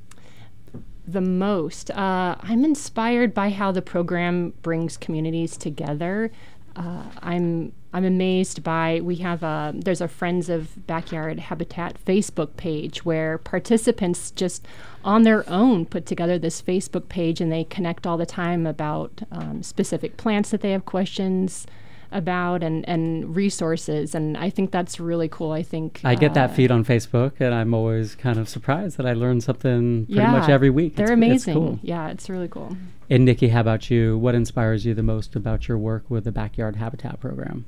the 1.06 1.20
most. 1.20 1.90
Uh, 1.90 2.36
I'm 2.40 2.64
inspired 2.64 3.34
by 3.34 3.50
how 3.50 3.72
the 3.72 3.82
program 3.82 4.52
brings 4.62 4.96
communities 4.96 5.56
together. 5.56 6.30
Uh, 6.76 7.02
I'm 7.22 7.72
I'm 7.92 8.04
amazed 8.04 8.62
by 8.62 9.00
we 9.02 9.16
have 9.16 9.42
a 9.42 9.72
there's 9.74 10.00
a 10.00 10.08
Friends 10.08 10.48
of 10.48 10.86
Backyard 10.86 11.38
Habitat 11.38 11.96
Facebook 12.04 12.56
page 12.56 13.04
where 13.04 13.38
participants 13.38 14.30
just 14.30 14.66
on 15.04 15.22
their 15.22 15.48
own 15.50 15.86
put 15.86 16.06
together 16.06 16.38
this 16.38 16.62
Facebook 16.62 17.08
page 17.08 17.40
and 17.40 17.50
they 17.50 17.64
connect 17.64 18.06
all 18.06 18.16
the 18.16 18.26
time 18.26 18.66
about 18.66 19.22
um, 19.32 19.62
specific 19.62 20.16
plants 20.16 20.50
that 20.50 20.60
they 20.60 20.70
have 20.70 20.84
questions 20.84 21.66
about 22.12 22.62
and, 22.62 22.88
and 22.88 23.34
resources 23.36 24.14
and 24.14 24.36
I 24.36 24.50
think 24.50 24.70
that's 24.70 25.00
really 25.00 25.28
cool. 25.28 25.52
I 25.52 25.62
think 25.62 26.00
I 26.04 26.14
get 26.14 26.34
that 26.34 26.50
uh, 26.50 26.54
feed 26.54 26.70
on 26.70 26.84
Facebook, 26.84 27.32
and 27.40 27.54
I'm 27.54 27.72
always 27.74 28.14
kind 28.14 28.38
of 28.38 28.48
surprised 28.48 28.96
that 28.96 29.06
I 29.06 29.12
learn 29.12 29.40
something 29.40 30.06
pretty 30.06 30.20
yeah, 30.20 30.32
much 30.32 30.48
every 30.48 30.70
week. 30.70 30.96
They're 30.96 31.06
It's- 31.06 31.16
amazing. 31.16 31.56
It's 31.56 31.58
cool. 31.58 31.78
Yeah, 31.82 32.08
it's 32.08 32.28
really 32.28 32.48
cool. 32.48 32.76
And 33.10 33.24
Nikki, 33.24 33.48
how 33.48 33.60
about 33.60 33.90
you? 33.90 34.16
What 34.16 34.36
inspires 34.36 34.86
you 34.86 34.94
the 34.94 35.02
most 35.02 35.34
about 35.34 35.66
your 35.66 35.76
work 35.76 36.08
with 36.08 36.22
the 36.22 36.30
Backyard 36.30 36.76
Habitat 36.76 37.18
Program? 37.18 37.66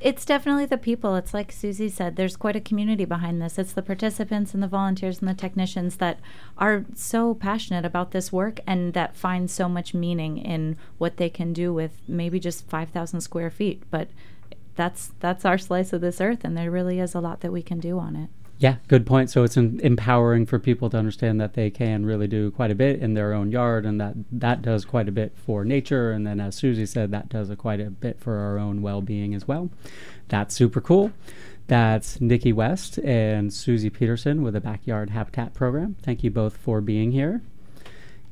It's 0.00 0.24
definitely 0.24 0.64
the 0.64 0.78
people. 0.78 1.16
It's 1.16 1.34
like 1.34 1.50
Susie 1.50 1.88
said, 1.88 2.14
there's 2.14 2.36
quite 2.36 2.54
a 2.54 2.60
community 2.60 3.04
behind 3.04 3.42
this. 3.42 3.58
It's 3.58 3.72
the 3.72 3.82
participants 3.82 4.54
and 4.54 4.62
the 4.62 4.68
volunteers 4.68 5.18
and 5.18 5.28
the 5.28 5.34
technicians 5.34 5.96
that 5.96 6.20
are 6.56 6.84
so 6.94 7.34
passionate 7.34 7.84
about 7.84 8.12
this 8.12 8.30
work 8.30 8.60
and 8.64 8.94
that 8.94 9.16
find 9.16 9.50
so 9.50 9.68
much 9.68 9.92
meaning 9.92 10.38
in 10.38 10.76
what 10.98 11.16
they 11.16 11.28
can 11.28 11.52
do 11.52 11.74
with 11.74 12.00
maybe 12.06 12.38
just 12.38 12.68
5,000 12.68 13.22
square 13.22 13.50
feet. 13.50 13.82
But 13.90 14.08
that's 14.76 15.12
that's 15.18 15.44
our 15.44 15.58
slice 15.58 15.92
of 15.92 16.00
this 16.00 16.20
earth, 16.20 16.44
and 16.44 16.56
there 16.56 16.70
really 16.70 17.00
is 17.00 17.14
a 17.14 17.20
lot 17.20 17.40
that 17.40 17.52
we 17.52 17.62
can 17.62 17.80
do 17.80 17.98
on 17.98 18.14
it. 18.14 18.30
Yeah, 18.62 18.76
good 18.86 19.04
point. 19.04 19.28
So 19.28 19.42
it's 19.42 19.56
empowering 19.56 20.46
for 20.46 20.60
people 20.60 20.88
to 20.90 20.96
understand 20.96 21.40
that 21.40 21.54
they 21.54 21.68
can 21.68 22.06
really 22.06 22.28
do 22.28 22.52
quite 22.52 22.70
a 22.70 22.76
bit 22.76 23.00
in 23.00 23.14
their 23.14 23.32
own 23.32 23.50
yard, 23.50 23.84
and 23.84 24.00
that 24.00 24.14
that 24.30 24.62
does 24.62 24.84
quite 24.84 25.08
a 25.08 25.12
bit 25.12 25.36
for 25.36 25.64
nature. 25.64 26.12
And 26.12 26.24
then, 26.24 26.38
as 26.38 26.54
Susie 26.54 26.86
said, 26.86 27.10
that 27.10 27.28
does 27.28 27.50
a 27.50 27.56
quite 27.56 27.80
a 27.80 27.90
bit 27.90 28.20
for 28.20 28.36
our 28.36 28.60
own 28.60 28.80
well-being 28.80 29.34
as 29.34 29.48
well. 29.48 29.68
That's 30.28 30.54
super 30.54 30.80
cool. 30.80 31.10
That's 31.66 32.20
Nikki 32.20 32.52
West 32.52 32.98
and 32.98 33.52
Susie 33.52 33.90
Peterson 33.90 34.42
with 34.42 34.54
the 34.54 34.60
Backyard 34.60 35.10
Habitat 35.10 35.54
Program. 35.54 35.96
Thank 36.00 36.22
you 36.22 36.30
both 36.30 36.56
for 36.56 36.80
being 36.80 37.10
here. 37.10 37.42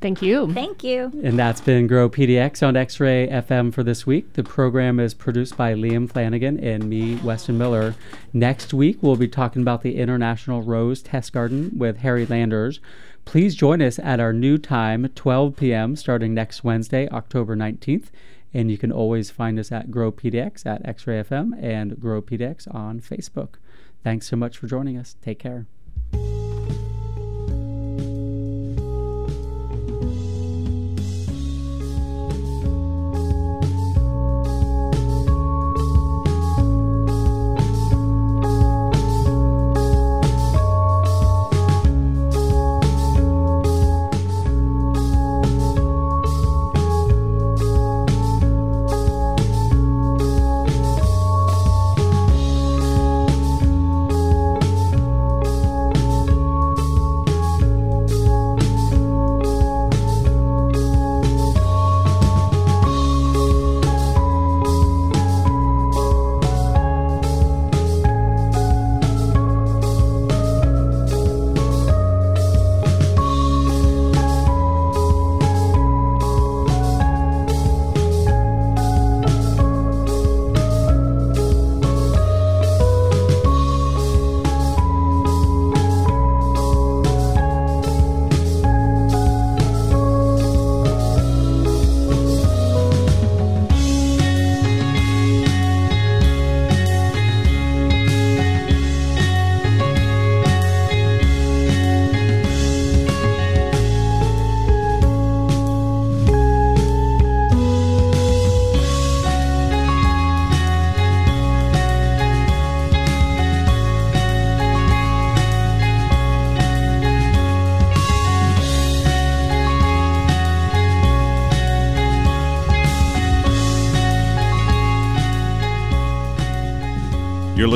Thank 0.00 0.22
you. 0.22 0.50
Thank 0.54 0.82
you. 0.82 1.12
And 1.22 1.38
that's 1.38 1.60
been 1.60 1.86
Grow 1.86 2.08
PDX 2.08 2.66
on 2.66 2.74
X 2.74 2.98
Ray 3.00 3.28
FM 3.28 3.72
for 3.72 3.82
this 3.82 4.06
week. 4.06 4.32
The 4.32 4.42
program 4.42 4.98
is 4.98 5.12
produced 5.12 5.58
by 5.58 5.74
Liam 5.74 6.10
Flanagan 6.10 6.58
and 6.58 6.88
me, 6.88 7.16
Weston 7.16 7.58
Miller. 7.58 7.94
Next 8.32 8.72
week, 8.72 9.02
we'll 9.02 9.16
be 9.16 9.28
talking 9.28 9.60
about 9.60 9.82
the 9.82 9.96
International 9.96 10.62
Rose 10.62 11.02
Test 11.02 11.34
Garden 11.34 11.72
with 11.76 11.98
Harry 11.98 12.24
Landers. 12.24 12.80
Please 13.26 13.54
join 13.54 13.82
us 13.82 13.98
at 13.98 14.20
our 14.20 14.32
new 14.32 14.56
time, 14.56 15.06
12 15.14 15.56
p.m., 15.56 15.94
starting 15.96 16.32
next 16.32 16.64
Wednesday, 16.64 17.06
October 17.10 17.54
19th. 17.54 18.06
And 18.54 18.70
you 18.70 18.78
can 18.78 18.90
always 18.90 19.30
find 19.30 19.58
us 19.58 19.70
at 19.70 19.90
Grow 19.90 20.10
PDX 20.10 20.64
at 20.64 20.80
X 20.86 21.06
Ray 21.06 21.22
FM 21.22 21.62
and 21.62 22.00
Grow 22.00 22.22
PDX 22.22 22.74
on 22.74 23.00
Facebook. 23.00 23.56
Thanks 24.02 24.28
so 24.28 24.36
much 24.36 24.56
for 24.56 24.66
joining 24.66 24.96
us. 24.96 25.16
Take 25.20 25.38
care. 25.38 25.66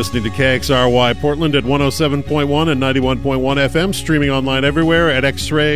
Listening 0.04 0.30
to 0.30 0.38
KXRY 0.38 1.18
Portland 1.18 1.54
at 1.54 1.64
107.1 1.64 2.68
and 2.68 2.82
91.1 2.82 3.22
FM, 3.22 3.94
streaming 3.94 4.28
online 4.28 4.62
everywhere 4.62 5.08
at 5.10 5.24
xray.fm. 5.24 5.74